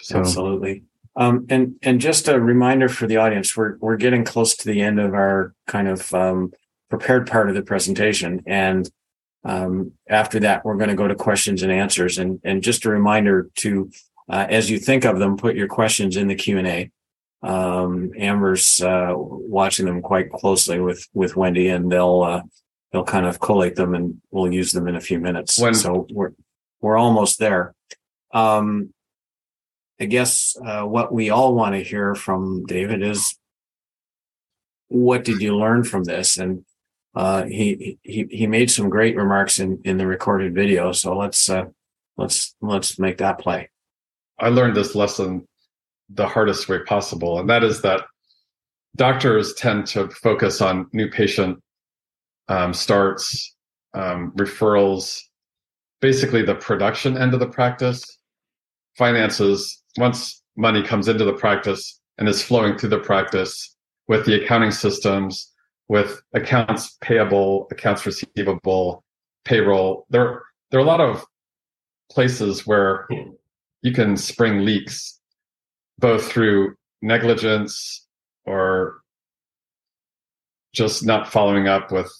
[0.00, 0.18] So.
[0.18, 0.84] Absolutely.
[1.16, 4.80] Um, and and just a reminder for the audience, we're we're getting close to the
[4.80, 6.52] end of our kind of um,
[6.88, 8.90] prepared part of the presentation, and
[9.44, 12.16] um, after that, we're going to go to questions and answers.
[12.16, 13.90] And and just a reminder to,
[14.30, 16.90] uh, as you think of them, put your questions in the Q and A.
[17.42, 22.42] Um, Amber's uh, watching them quite closely with with Wendy, and they'll uh,
[22.92, 25.58] they'll kind of collate them, and we'll use them in a few minutes.
[25.58, 26.32] When, so we're
[26.80, 27.74] we're almost there.
[28.32, 28.92] Um,
[30.00, 33.38] I guess uh, what we all want to hear from David is
[34.88, 36.36] what did you learn from this?
[36.36, 36.64] And
[37.14, 40.92] uh, he he he made some great remarks in in the recorded video.
[40.92, 41.66] So let's uh,
[42.16, 43.70] let's let's make that play.
[44.38, 45.48] I learned this lesson
[46.10, 48.02] the hardest way possible, and that is that
[48.96, 51.58] doctors tend to focus on new patient
[52.48, 53.54] um, starts,
[53.94, 55.20] um, referrals,
[56.00, 58.18] basically the production end of the practice.
[58.96, 63.76] Finances once money comes into the practice and is flowing through the practice
[64.08, 65.52] with the accounting systems,
[65.88, 69.04] with accounts payable, accounts receivable,
[69.44, 71.24] payroll, there, there are a lot of
[72.10, 73.06] places where
[73.82, 75.15] you can spring leaks,
[75.98, 78.06] both through negligence
[78.44, 79.00] or
[80.72, 82.12] just not following up with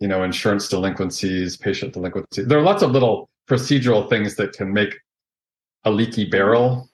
[0.00, 4.72] you know insurance delinquencies patient delinquencies there are lots of little procedural things that can
[4.72, 4.94] make
[5.84, 6.90] a leaky barrel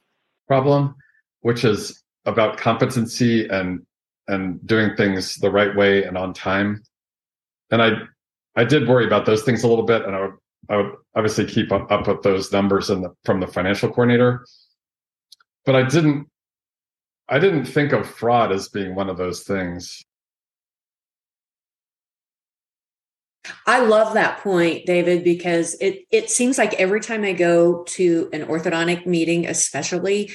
[0.46, 0.94] problem,
[1.40, 3.84] which is about competency and
[4.28, 6.82] and doing things the right way and on time.
[7.70, 7.90] And I
[8.54, 10.34] I did worry about those things a little bit, and I would
[10.68, 14.46] I would obviously keep up, up with those numbers in the, from the financial coordinator,
[15.64, 16.28] but I didn't
[17.28, 20.04] I didn't think of fraud as being one of those things.
[23.66, 28.28] I love that point, David, because it it seems like every time I go to
[28.32, 30.30] an orthodontic meeting, especially,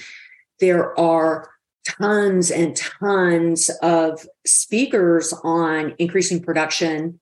[0.60, 1.50] there are
[1.86, 7.20] tons and tons of speakers on increasing production,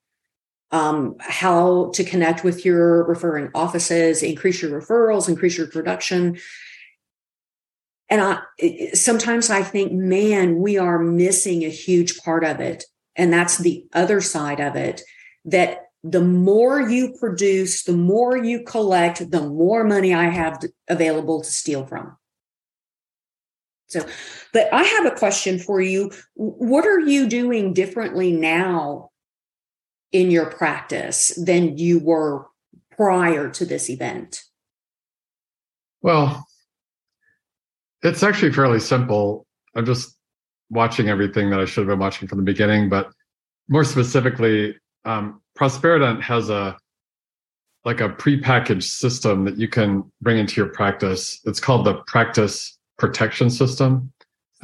[0.72, 6.38] um, how to connect with your referring offices, increase your referrals, increase your production.
[8.16, 12.86] And I sometimes I think, man, we are missing a huge part of it.
[13.18, 15.02] And that's the other side of it
[15.44, 21.42] that the more you produce, the more you collect, the more money I have available
[21.42, 22.16] to steal from.
[23.88, 24.08] So,
[24.54, 26.10] but I have a question for you.
[26.36, 29.10] What are you doing differently now
[30.14, 32.46] in your practice than you were
[32.96, 34.42] prior to this event?
[36.02, 36.48] Well,
[38.06, 39.46] it's actually fairly simple.
[39.76, 40.16] I'm just
[40.70, 43.10] watching everything that I should have been watching from the beginning, but
[43.68, 44.76] more specifically,
[45.06, 46.78] um, Prosperident has a
[47.84, 51.40] like a prepackaged system that you can bring into your practice.
[51.46, 54.12] It's called the practice protection system.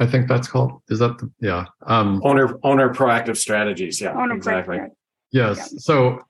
[0.00, 0.80] I think that's called.
[0.88, 1.66] Is that the, yeah?
[1.86, 4.00] Um, owner owner proactive strategies.
[4.00, 4.78] Yeah, owner exactly.
[5.30, 5.56] Yes.
[5.58, 5.78] Yeah.
[5.78, 6.20] So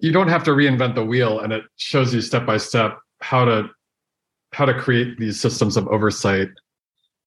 [0.00, 3.44] you don't have to reinvent the wheel, and it shows you step by step how
[3.44, 3.68] to
[4.54, 6.48] how to create these systems of oversight,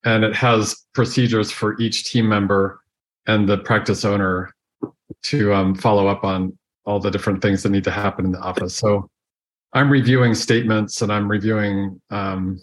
[0.05, 2.79] and it has procedures for each team member
[3.27, 4.55] and the practice owner
[5.23, 8.39] to um, follow up on all the different things that need to happen in the
[8.39, 8.75] office.
[8.75, 9.09] So
[9.73, 12.61] I'm reviewing statements and I'm reviewing um,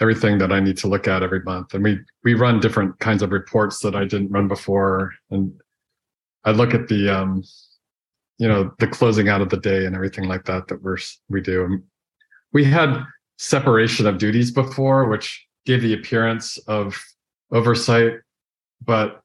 [0.00, 1.74] everything that I need to look at every month.
[1.74, 5.52] And we we run different kinds of reports that I didn't run before, and
[6.44, 7.42] I look at the um,
[8.38, 10.98] you know the closing out of the day and everything like that that we're
[11.28, 11.82] we do.
[12.52, 13.04] We had
[13.36, 17.00] separation of duties before, which gave the appearance of
[17.52, 18.14] oversight,
[18.84, 19.22] but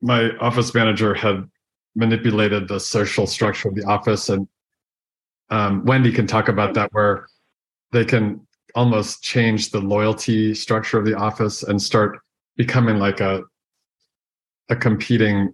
[0.00, 1.48] my office manager had
[1.94, 4.46] manipulated the social structure of the office and
[5.50, 7.26] um, wendy can talk about that where
[7.90, 12.18] they can almost change the loyalty structure of the office and start
[12.56, 13.42] becoming like a
[14.68, 15.52] a competing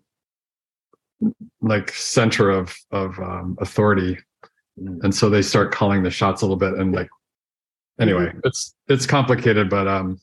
[1.61, 4.19] like center of of um, authority.
[4.77, 7.09] And so they start calling the shots a little bit and like
[8.01, 8.41] anyway mm-hmm.
[8.43, 10.19] it's it's complicated but um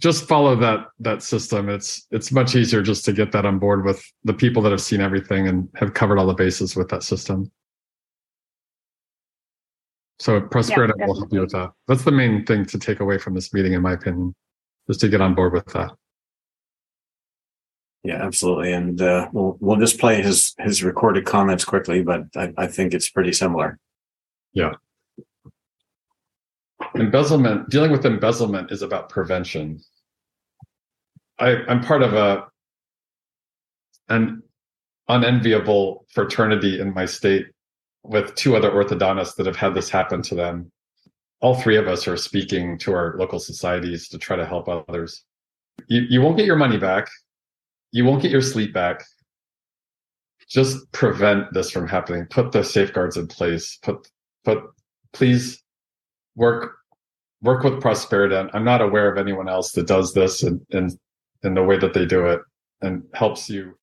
[0.00, 1.68] just follow that that system.
[1.68, 4.80] It's it's much easier just to get that on board with the people that have
[4.80, 7.50] seen everything and have covered all the bases with that system.
[10.20, 11.70] So Prosperident yeah, will help you with that.
[11.86, 14.34] That's the main thing to take away from this meeting in my opinion
[14.86, 15.90] just to get on board with that
[18.04, 18.72] yeah absolutely.
[18.72, 22.94] And uh, we'll we'll just play his his recorded comments quickly but i, I think
[22.94, 23.78] it's pretty similar.
[24.52, 24.74] Yeah.
[26.94, 29.80] Embezzlement dealing with embezzlement is about prevention.
[31.38, 32.46] I, i'm part of a
[34.08, 34.42] an
[35.08, 37.46] unenviable fraternity in my state
[38.02, 40.70] with two other orthodontists that have had this happen to them.
[41.40, 45.24] All three of us are speaking to our local societies to try to help others.
[45.86, 47.08] You, you won't get your money back
[47.92, 49.04] you won't get your sleep back
[50.48, 54.08] just prevent this from happening put the safeguards in place put
[54.44, 54.62] put
[55.12, 55.62] please
[56.36, 56.78] work
[57.42, 58.50] work with Prosperident.
[58.52, 60.90] I'm not aware of anyone else that does this in, in,
[61.42, 62.40] in the way that they do it
[62.80, 63.74] and helps you.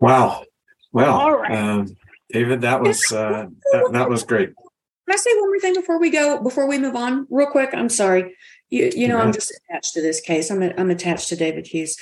[0.00, 0.44] Wow.
[0.92, 1.52] Well, right.
[1.52, 1.96] um,
[2.30, 4.48] David, that was uh, that, that, was great.
[4.48, 6.42] Can I say one more thing before we go?
[6.42, 7.70] Before we move on, real quick.
[7.72, 8.34] I'm sorry.
[8.70, 9.22] You, you know, yeah.
[9.22, 10.50] I'm just attached to this case.
[10.50, 11.96] I'm I'm attached to David Hughes.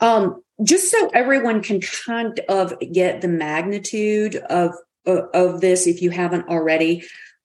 [0.00, 4.74] Um, just so everyone can kind of get the magnitude of
[5.06, 7.04] of this if you haven't already.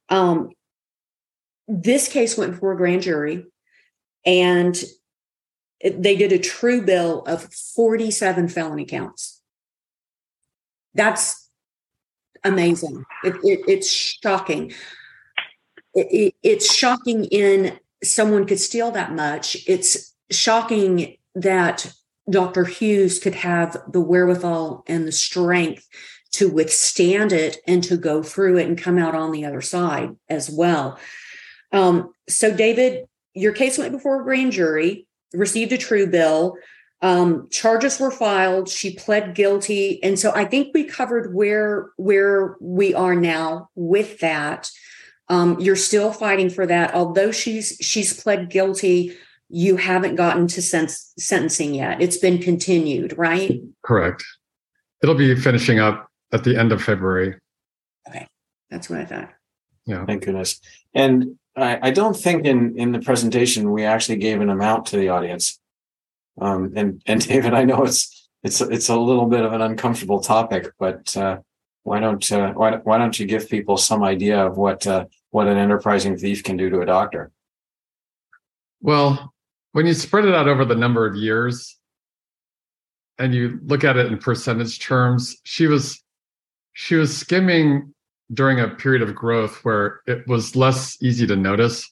[0.09, 0.51] Um,
[1.67, 3.45] this case went before a grand jury
[4.25, 4.81] and
[5.83, 9.41] they did a true bill of 47 felony counts.
[10.93, 11.49] That's
[12.43, 13.03] amazing.
[13.23, 14.73] It, it, it's shocking.
[15.93, 19.57] It, it's shocking in someone could steal that much.
[19.67, 21.91] It's shocking that
[22.29, 22.65] Dr.
[22.65, 25.87] Hughes could have the wherewithal and the strength
[26.33, 30.15] to withstand it and to go through it and come out on the other side
[30.27, 30.99] as well.
[31.71, 36.55] Um, so, David, your case went before a grand jury, received a true bill.
[37.01, 38.69] Um, charges were filed.
[38.69, 44.19] She pled guilty, and so I think we covered where where we are now with
[44.19, 44.69] that.
[45.27, 49.15] Um, you're still fighting for that, although she's she's pled guilty.
[49.49, 52.01] You haven't gotten to sense, sentencing yet.
[52.01, 53.61] It's been continued, right?
[53.83, 54.23] Correct.
[55.03, 57.35] It'll be finishing up at the end of February.
[58.07, 58.27] Okay,
[58.69, 59.29] that's what I thought.
[59.85, 60.05] Yeah.
[60.05, 60.59] Thank goodness.
[60.93, 64.97] And I, I don't think in in the presentation we actually gave an amount to
[64.97, 65.59] the audience.
[66.39, 70.21] Um, and and David, I know it's it's it's a little bit of an uncomfortable
[70.21, 71.39] topic, but uh,
[71.85, 75.47] why don't uh, why why don't you give people some idea of what uh, what
[75.47, 77.31] an enterprising thief can do to a doctor?
[78.81, 79.33] Well,
[79.73, 81.77] when you spread it out over the number of years,
[83.19, 86.03] and you look at it in percentage terms, she was
[86.73, 87.93] she was skimming
[88.33, 91.87] during a period of growth where it was less easy to notice,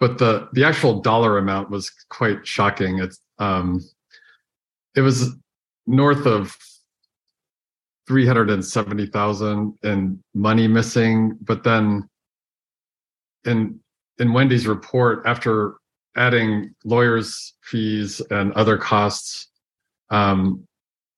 [0.00, 3.00] but the the actual dollar amount was quite shocking.
[3.00, 3.84] It's um,
[4.94, 5.36] it was
[5.86, 6.56] north of
[8.06, 12.08] three hundred and seventy thousand in money missing, but then
[13.44, 13.80] in
[14.18, 15.74] in Wendy's report after
[16.16, 19.48] adding lawyers fees and other costs
[20.10, 20.66] um,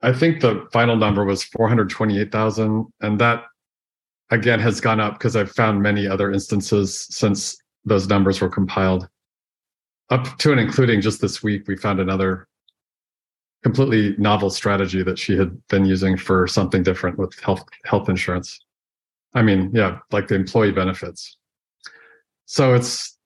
[0.02, 2.86] I think the final number was 428,000.
[3.00, 3.44] And that
[4.30, 9.08] again has gone up because I've found many other instances since those numbers were compiled.
[10.10, 12.46] Up to and including just this week, we found another
[13.62, 18.58] completely novel strategy that she had been using for something different with health health insurance.
[19.34, 21.36] I mean, yeah, like the employee benefits.
[22.46, 23.18] So it's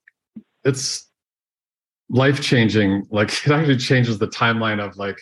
[0.64, 1.08] it's
[2.08, 3.06] life changing.
[3.10, 5.18] Like it actually changes the timeline of like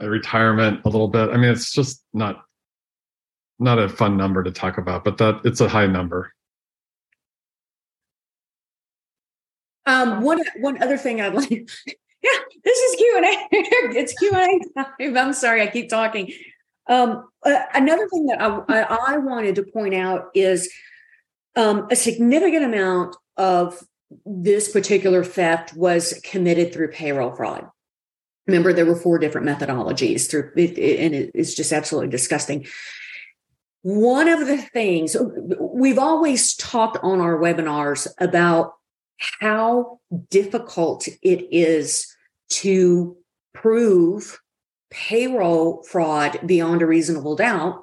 [0.00, 1.30] a retirement a little bit.
[1.30, 2.42] I mean, it's just not
[3.58, 6.32] not a fun number to talk about, but that it's a high number.
[9.86, 11.68] Um, one one other thing I'd like,
[12.24, 13.46] yeah, this is Q and A.
[13.98, 15.16] it's Q and A time.
[15.16, 16.32] I'm sorry, I keep talking.
[16.88, 20.72] Um, uh, another thing that I, I, I wanted to point out is
[21.56, 23.82] um, a significant amount of
[24.24, 27.68] this particular theft was committed through payroll fraud.
[28.46, 32.66] Remember, there were four different methodologies through, it, it, and it's just absolutely disgusting.
[33.82, 35.16] One of the things
[35.60, 38.74] we've always talked on our webinars about
[39.18, 40.00] how
[40.30, 42.13] difficult it is
[42.50, 43.16] to
[43.52, 44.40] prove
[44.90, 47.82] payroll fraud beyond a reasonable doubt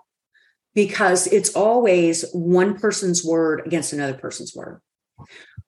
[0.74, 4.82] because it's always one person's word against another person's word.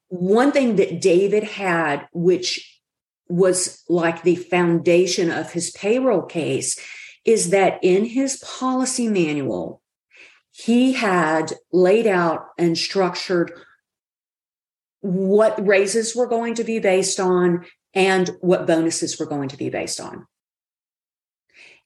[0.08, 2.80] One thing that David had, which
[3.28, 6.80] was like the foundation of his payroll case,
[7.26, 9.82] is that in his policy manual,
[10.52, 13.52] he had laid out and structured
[15.02, 19.70] what raises were going to be based on and what bonuses were going to be
[19.70, 20.28] based on.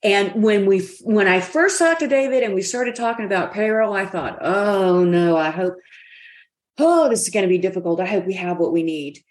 [0.03, 3.93] And when we when I first talked to David and we started talking about payroll,
[3.93, 5.75] I thought, oh no, I hope,
[6.77, 7.99] oh, this is going to be difficult.
[7.99, 9.23] I hope we have what we need.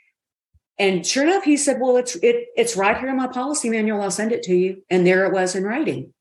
[0.79, 4.03] And sure enough, he said, Well, it's it it's right here in my policy manual.
[4.03, 4.83] I'll send it to you.
[4.91, 6.13] And there it was in writing.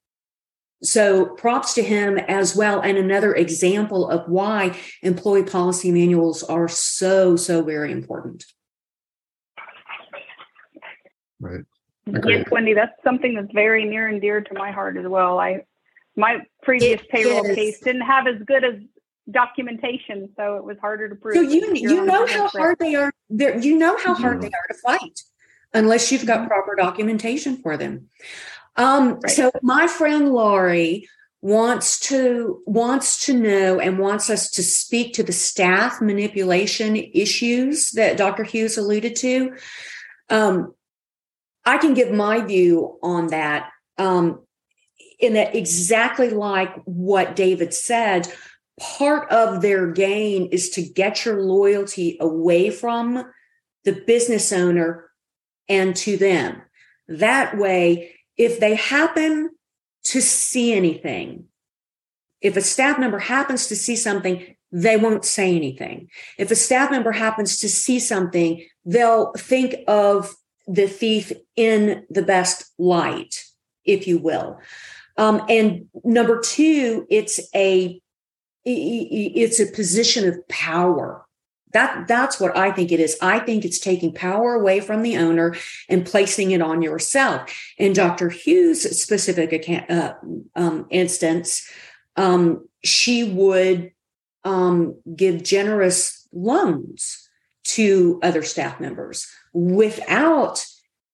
[0.83, 2.79] So props to him as well.
[2.81, 8.45] And another example of why employee policy manuals are so, so very important.
[11.45, 11.65] Right.
[12.27, 15.39] Yes, Wendy, that's something that's very near and dear to my heart as well.
[15.39, 15.63] I
[16.15, 17.55] my previous It payroll is.
[17.55, 18.75] case didn't have as good as
[19.31, 21.35] documentation, so it was harder to prove.
[21.35, 22.57] So you You're know how correct.
[22.57, 23.11] hard they are.
[23.29, 25.23] There, you know how hard they are to fight,
[25.73, 28.09] unless you've got proper documentation for them.
[28.75, 29.31] Um, Right.
[29.31, 31.07] So my friend Laurie
[31.41, 37.91] wants to wants to know and wants us to speak to the staff manipulation issues
[37.91, 38.43] that Dr.
[38.43, 39.55] Hughes alluded to.
[40.29, 40.73] Um,
[41.65, 43.71] I can give my view on that.
[43.97, 44.41] Um,
[45.19, 48.27] in that exactly like what David said,
[48.79, 53.23] part of their gain is to get your loyalty away from
[53.85, 55.09] the business owner
[55.69, 56.61] and to them.
[57.07, 59.51] That way, if they happen
[60.05, 61.45] to see anything,
[62.41, 66.09] if a staff member happens to see something, they won't say anything.
[66.37, 70.35] If a staff member happens to see something, they'll think of
[70.67, 73.43] the thief in the best light,
[73.83, 74.59] if you will.
[75.17, 78.01] Um, and number two, it's a
[78.65, 81.23] it's a position of power.
[81.71, 83.17] That that's what I think it is.
[83.21, 85.55] I think it's taking power away from the owner
[85.87, 87.53] and placing it on yourself.
[87.77, 88.29] In Dr.
[88.29, 90.13] Hughes' specific uh,
[90.55, 91.69] um, instance,
[92.15, 93.91] um, she would
[94.43, 97.29] um, give generous loans
[97.65, 100.63] to other staff members without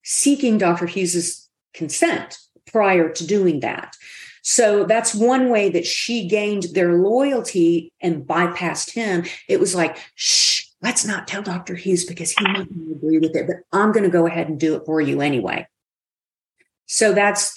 [0.04, 0.88] seeking Dr.
[0.88, 3.96] Hughes's consent prior to doing that.
[4.42, 9.26] So that's one way that she gained their loyalty and bypassed him.
[9.48, 11.76] It was like, shh, let's not tell Dr.
[11.76, 14.60] Hughes because he might not agree with it, but I'm going to go ahead and
[14.60, 15.68] do it for you anyway.
[16.88, 17.54] So that's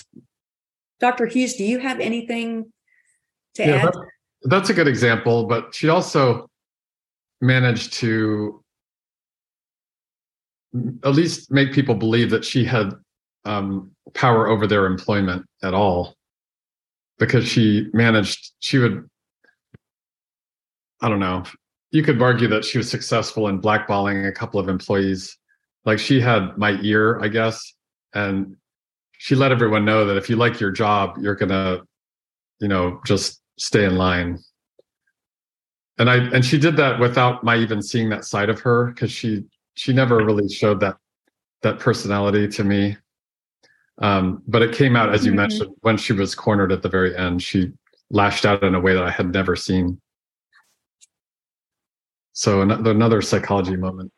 [1.00, 1.24] Dr.
[1.24, 1.54] Hughes.
[1.54, 2.70] Do you have anything
[3.54, 3.92] to Yeah, add?
[3.94, 4.08] that-
[4.46, 6.50] that's a good example, but she also
[7.40, 8.62] managed to
[11.04, 12.92] at least make people believe that she had
[13.44, 16.14] um, power over their employment at all.
[17.18, 19.08] Because she managed she would
[21.00, 21.44] i don't know
[21.92, 25.38] you could argue that she was successful in blackballing a couple of employees.
[25.84, 27.72] Like she had my ear i guess.
[28.14, 28.56] And
[29.12, 31.82] she let everyone know that if you like your job you're gonna
[32.60, 34.40] you know just stay in line.
[35.98, 39.12] And i and she did that without my even seeing that side of her because
[39.12, 39.44] she
[39.74, 40.96] she never really showed that
[41.62, 42.96] that personality to me
[43.98, 45.36] um but it came out as you Mhm.
[45.36, 47.72] mentioned when she was cornered at the very end she
[48.10, 50.00] lashed out in a way that i had never seen
[52.32, 54.10] so another, another psychology moment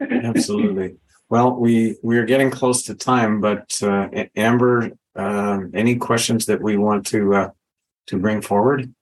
[0.00, 0.96] Absolutely.
[1.28, 6.60] Well, we we are getting close to time, but uh, Amber, um, any questions that
[6.60, 7.50] we want to uh,
[8.08, 8.92] to bring forward?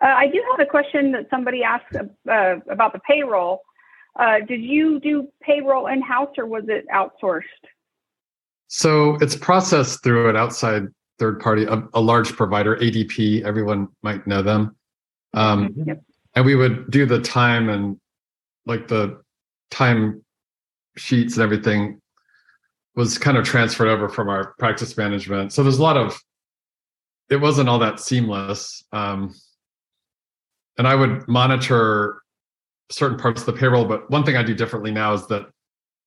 [0.00, 3.62] Uh, I do have a question that somebody asked uh, about the payroll.
[4.18, 7.42] Uh, did you do payroll in house or was it outsourced?
[8.68, 10.84] So it's processed through an outside
[11.18, 13.42] third party, a, a large provider, ADP.
[13.42, 14.76] Everyone might know them.
[15.34, 16.02] Um, Yep.
[16.34, 17.98] And we would do the time and
[18.66, 19.22] like the
[19.70, 20.22] time
[20.96, 22.00] sheets and everything
[22.94, 25.52] was kind of transferred over from our practice management.
[25.54, 26.18] So there's a lot of,
[27.30, 28.84] it wasn't all that seamless.
[28.92, 29.34] Um,
[30.76, 32.20] and I would monitor
[32.90, 33.84] certain parts of the payroll.
[33.84, 35.46] But one thing I do differently now is that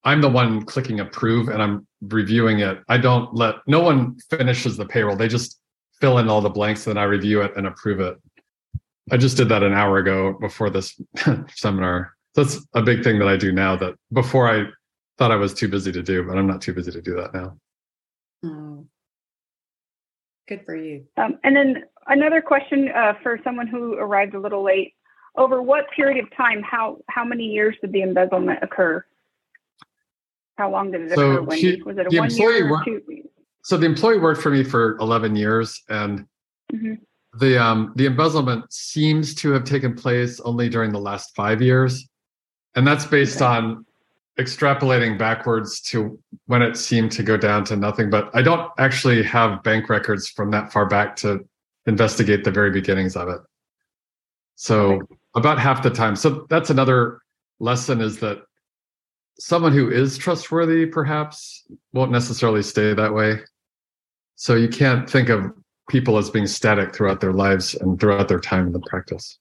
[0.04, 2.80] I'm the one clicking approve and I'm reviewing it.
[2.88, 5.16] I don't let no one finishes the payroll.
[5.16, 5.60] They just
[6.00, 8.18] fill in all the blanks, and then I review it and approve it.
[9.12, 11.00] I just did that an hour ago before this
[11.56, 12.14] seminar.
[12.36, 14.68] That's a big thing that I do now that before I
[15.18, 17.34] thought I was too busy to do, but I'm not too busy to do that
[17.34, 17.58] now.
[18.46, 18.86] Oh.
[20.48, 21.06] Good for you.
[21.18, 24.94] Um, and then another question uh, for someone who arrived a little late.
[25.36, 26.62] Over what period of time?
[26.64, 29.04] How how many years did the embezzlement occur?
[30.58, 31.42] How long did it So occur?
[31.44, 31.76] Wendy?
[31.78, 33.02] she- was it a one year or two?
[33.64, 36.26] So the employee worked for me for 11 years, and
[36.74, 37.00] Mhm.
[37.40, 42.08] the um, the embezzlement seems to have taken place only during the last five years,
[42.76, 43.46] and that's based Okay.
[43.46, 43.86] on
[44.40, 48.10] extrapolating backwards to when it seemed to go down to nothing.
[48.10, 51.46] But I don't actually have bank records from that far back to
[51.86, 53.42] investigate the very beginnings of it.
[54.56, 55.02] So
[55.36, 56.16] about half the time.
[56.16, 57.22] So that's another
[57.60, 58.40] lesson is that
[59.40, 63.40] someone who is trustworthy perhaps won't necessarily stay that way.
[64.36, 65.52] So you can't think of
[65.90, 69.38] people as being static throughout their lives and throughout their time in the practice.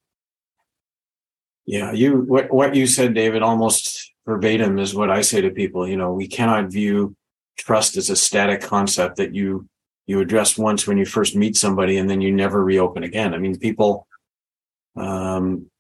[1.67, 5.87] Yeah, you what what you said, David, almost verbatim is what I say to people.
[5.87, 7.15] You know, we cannot view
[7.59, 9.69] trust as a static concept that you
[10.07, 13.35] you address once when you first meet somebody and then you never reopen again.
[13.35, 14.07] I mean, people
[14.97, 15.71] um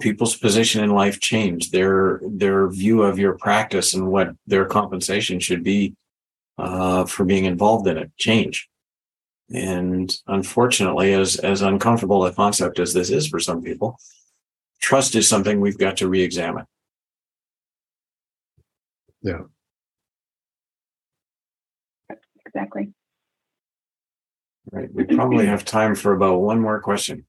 [0.00, 1.70] people's position in life change.
[1.70, 5.94] Their their view of your practice and what their compensation should be
[6.58, 8.68] uh for being involved in it change.
[9.54, 13.98] And unfortunately, as as uncomfortable a concept as this is for some people,
[14.80, 16.66] trust is something we've got to re-examine.
[19.22, 19.42] Yeah.
[22.46, 22.92] Exactly.
[24.70, 24.92] Right.
[24.92, 27.24] We probably have time for about one more question.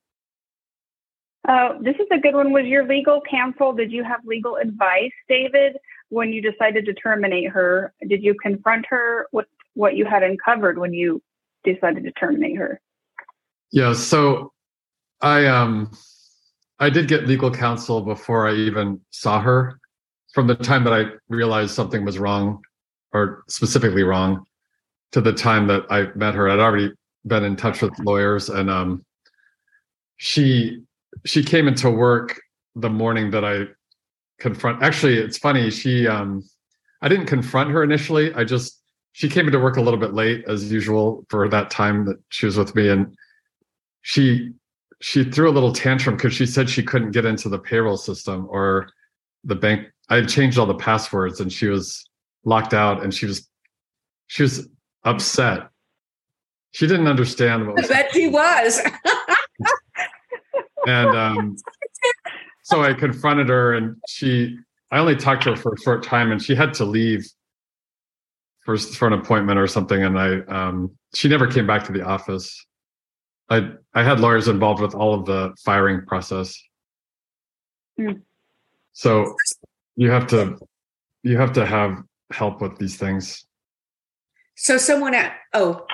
[1.48, 2.54] Uh, this is a good one.
[2.54, 3.74] Was your legal counsel?
[3.74, 5.78] Did you have legal advice, David,
[6.10, 7.94] when you decided to terminate her?
[8.08, 11.22] Did you confront her with what you had uncovered when you
[11.64, 12.80] decided to terminate her?
[13.72, 14.54] Yeah, so
[15.22, 15.92] I um
[16.80, 19.80] I did get legal counsel before I even saw her.
[20.34, 22.62] From the time that I realized something was wrong
[23.12, 24.46] or specifically wrong
[25.12, 26.92] to the time that I met her, I'd already
[27.26, 29.06] been in touch with lawyers and um
[30.18, 30.84] she
[31.26, 32.42] she came into work
[32.76, 33.68] the morning that I
[34.40, 36.44] confront actually it's funny she um
[37.02, 38.82] I didn't confront her initially I just
[39.14, 42.46] she came into work a little bit late as usual for that time that she
[42.46, 43.16] was with me and
[44.02, 44.52] she
[45.02, 48.48] she threw a little tantrum because she said she couldn't get into the payroll system
[48.50, 48.90] or
[49.44, 52.04] the bank I had changed all the passwords and she was
[52.44, 53.48] locked out and she was
[54.28, 54.68] she was
[55.04, 55.70] upset
[56.74, 58.82] she didn't understand what I was bet she was.
[60.88, 61.58] and um,
[62.64, 64.58] so I confronted her, and she.
[64.92, 67.26] I only talked to her for a short time, and she had to leave
[68.64, 70.04] for for an appointment or something.
[70.04, 72.66] And I, um, she never came back to the office.
[73.50, 76.62] I I had lawyers involved with all of the firing process.
[77.98, 78.14] Hmm.
[78.94, 79.36] So
[79.96, 80.58] you have to
[81.24, 83.46] you have to have help with these things.
[84.56, 85.86] so someone at oh,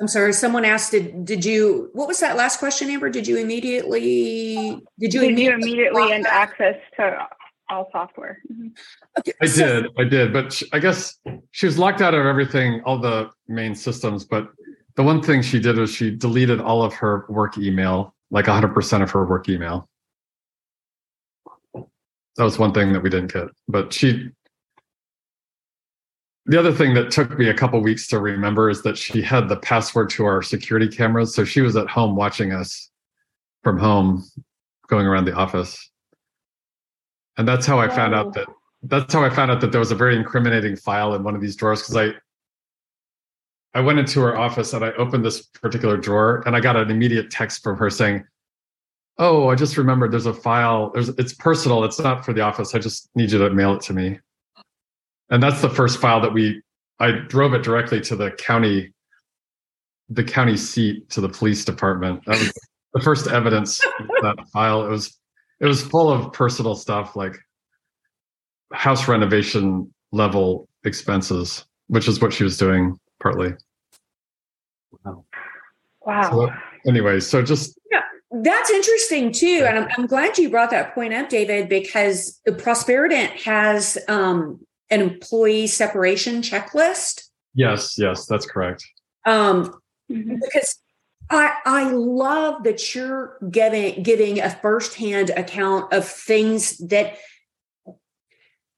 [0.00, 0.32] I'm sorry.
[0.32, 1.90] Someone asked, did did you?
[1.92, 3.10] What was that last question, Amber?
[3.10, 4.80] Did you immediately?
[4.98, 7.26] Did you Did you immediately end block access to
[7.68, 8.38] all software?
[8.50, 8.76] Mhm.
[9.18, 11.18] Okay, I so- did, I did, but sh I guess
[11.50, 14.24] she was locked out of everything, all the main systems.
[14.24, 14.48] But
[14.94, 19.02] the one thing she did was she deleted all of her work email, like 100%
[19.02, 19.88] of her work email.
[21.74, 23.48] That was one thing that we didn't get.
[23.66, 24.30] But she,
[26.48, 29.50] the other thing that took me a couple weeks to remember is that she had
[29.50, 31.34] the password to our security cameras.
[31.34, 32.90] So she was at home watching us
[33.62, 34.24] from home,
[34.86, 35.90] going around the office.
[37.36, 38.48] And that's how I found out that
[38.82, 41.42] that's how I found out that there was a very incriminating file in one of
[41.42, 42.14] these drawers because I
[43.78, 46.90] I went into her office and I opened this particular drawer and I got an
[46.90, 48.24] immediate text from her saying,
[49.18, 50.90] "Oh, I just remembered there's a file.
[50.94, 51.84] There's it's personal.
[51.84, 52.74] It's not for the office.
[52.74, 54.18] I just need you to mail it to me."
[55.30, 56.62] And that's the first file that we
[57.00, 58.92] I drove it directly to the county
[60.08, 62.24] the county seat to the police department.
[62.26, 62.52] That was
[62.94, 64.84] the first evidence of that file.
[64.84, 65.18] It was
[65.60, 67.36] it was full of personal stuff like
[68.72, 73.52] house renovation level expenses, which is what she was doing partly.
[76.02, 76.30] Wow.
[76.30, 76.50] So,
[76.86, 77.78] anyway, so just
[78.30, 82.52] That's interesting too, and I'm, I'm glad you brought that point up, David, because the
[82.52, 84.60] Prosperident has um,
[84.90, 87.24] an employee separation checklist.
[87.54, 88.84] yes, yes, that's correct.
[89.26, 89.80] Um,
[90.10, 90.40] Mhm.
[90.40, 90.78] because
[91.30, 97.18] I I love that you're giving giving a firsthand account of things that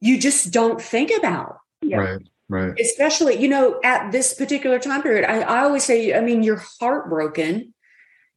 [0.01, 1.59] you just don't think about.
[1.83, 1.99] Yeah.
[1.99, 2.81] Right, right.
[2.81, 5.25] Especially, you know, at this particular time period.
[5.31, 7.75] I, I always say, I mean, you're heartbroken.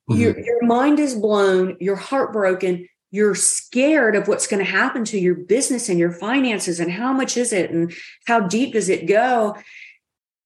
[0.10, 5.20] Your your mind is blown, you're heartbroken, you're scared of what's going to happen to
[5.20, 7.94] your business and your finances and how much is it and
[8.26, 9.56] how deep does it go?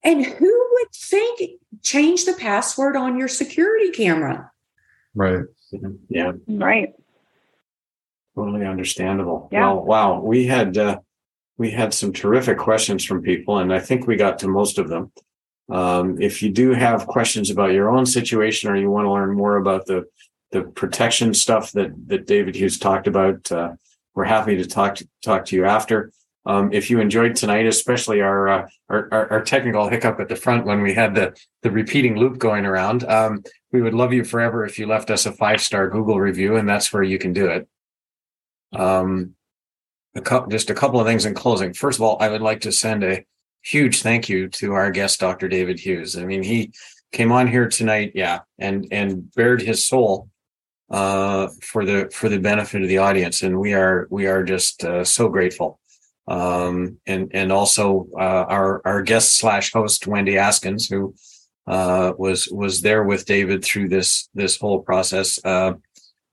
[0.04, 4.52] And who would think change the password on your security camera?
[5.14, 5.44] Right.
[6.10, 6.32] Yeah.
[6.46, 6.92] Right.
[8.36, 9.48] Totally understandable.
[9.50, 9.60] Yeah.
[9.60, 10.98] Well, wow, we had uh,
[11.56, 14.90] we had some terrific questions from people, and I think we got to most of
[14.90, 15.10] them.
[15.70, 19.34] Um, if you do have questions about your own situation, or you want to learn
[19.34, 20.04] more about the
[20.50, 23.72] the protection stuff that that David Hughes talked about, uh,
[24.14, 26.12] we're happy to talk to, talk to you after.
[26.46, 30.36] Um, if you enjoyed tonight, especially our, uh, our, our our technical hiccup at the
[30.36, 33.42] front when we had the the repeating loop going around, um,
[33.72, 36.68] we would love you forever if you left us a five star Google review, and
[36.68, 37.68] that's where you can do it.
[38.72, 39.34] Um,
[40.14, 41.74] a just a couple of things in closing.
[41.74, 43.24] First of all, I would like to send a
[43.62, 45.48] huge thank you to our guest, Dr.
[45.48, 46.16] David Hughes.
[46.16, 46.72] I mean, he
[47.12, 50.30] came on here tonight, yeah, and and bared his soul
[50.90, 54.84] uh, for the for the benefit of the audience, and we are we are just
[54.84, 55.78] uh, so grateful.
[56.26, 61.14] Um, and and also uh, our our guest slash host Wendy Askins, who
[61.66, 65.38] uh, was was there with David through this this whole process.
[65.44, 65.74] Uh,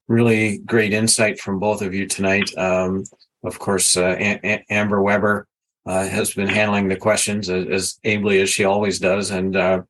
[0.07, 2.49] really great insight from both of you tonight.
[2.57, 3.03] Um,
[3.43, 5.47] of course, uh, a- Amber Weber
[5.85, 9.81] uh, has been handling the questions as, as, ably as she always does, and uh,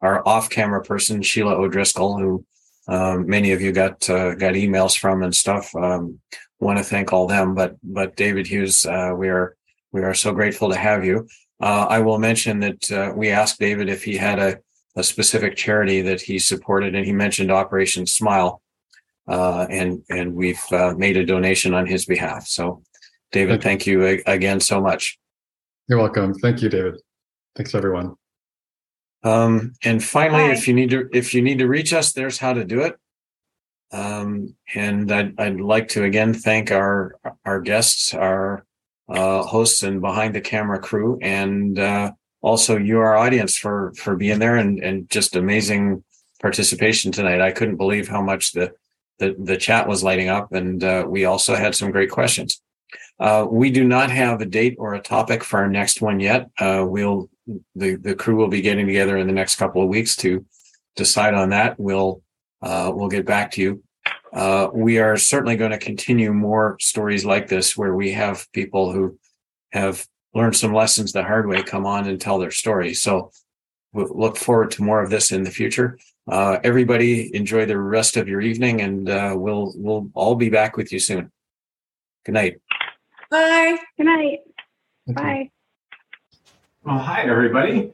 [0.00, 2.44] our off-camera person Sheila O'Driscoll, who
[2.88, 5.74] um, many of you got uh, got emails from and stuff.
[5.74, 6.20] Um,
[6.60, 9.56] want to thank all them, but but David Hughes, uh, we are
[9.92, 11.26] we are so grateful to have you.
[11.60, 14.58] Uh, I will mention that we asked David if he had a
[14.96, 18.62] a specific charity that he supported, and he mentioned Operation Smile,
[19.26, 20.62] and and we've
[20.96, 22.46] made a donation on his behalf.
[22.46, 22.82] So.
[23.32, 25.18] David, thank you again so much.
[25.88, 26.34] You're welcome.
[26.34, 27.00] Thank you, David.
[27.56, 28.14] Thanks, everyone.
[29.24, 32.52] Um, and finally, if you need to, if you need to reach us, there's how
[32.52, 32.96] to do it.
[33.90, 38.66] Um, and I'd, I'd like to again thank our our guests, our
[39.08, 42.12] uh, hosts, and behind the camera crew, and uh,
[42.42, 46.04] also you, our audience, for for being there and and just amazing
[46.40, 47.40] participation tonight.
[47.40, 48.74] I couldn't believe how much the
[49.18, 52.60] the, the chat was lighting up, and uh, we also had some great questions.
[53.18, 56.50] Uh, we do not have a date or a topic for our next one yet.
[56.58, 57.30] Uh, we'll
[57.74, 60.44] the the crew will be getting together in the next couple of weeks to
[60.96, 61.78] decide on that.
[61.78, 62.22] We'll
[62.62, 63.82] uh, we'll get back to you.
[64.32, 68.92] Uh, we are certainly going to continue more stories like this where we have people
[68.92, 69.18] who
[69.72, 72.94] have learned some lessons the hard way come on and tell their story.
[72.94, 73.30] So
[73.92, 75.98] we'll look forward to more of this in the future.
[76.26, 80.76] Uh, everybody enjoy the rest of your evening, and uh, we'll we'll all be back
[80.76, 81.30] with you soon.
[82.24, 82.60] Good night.
[83.30, 83.76] Bye.
[83.98, 84.38] Good night.
[85.10, 85.22] Okay.
[85.22, 85.50] Bye.
[86.84, 87.92] Well, hi, everybody.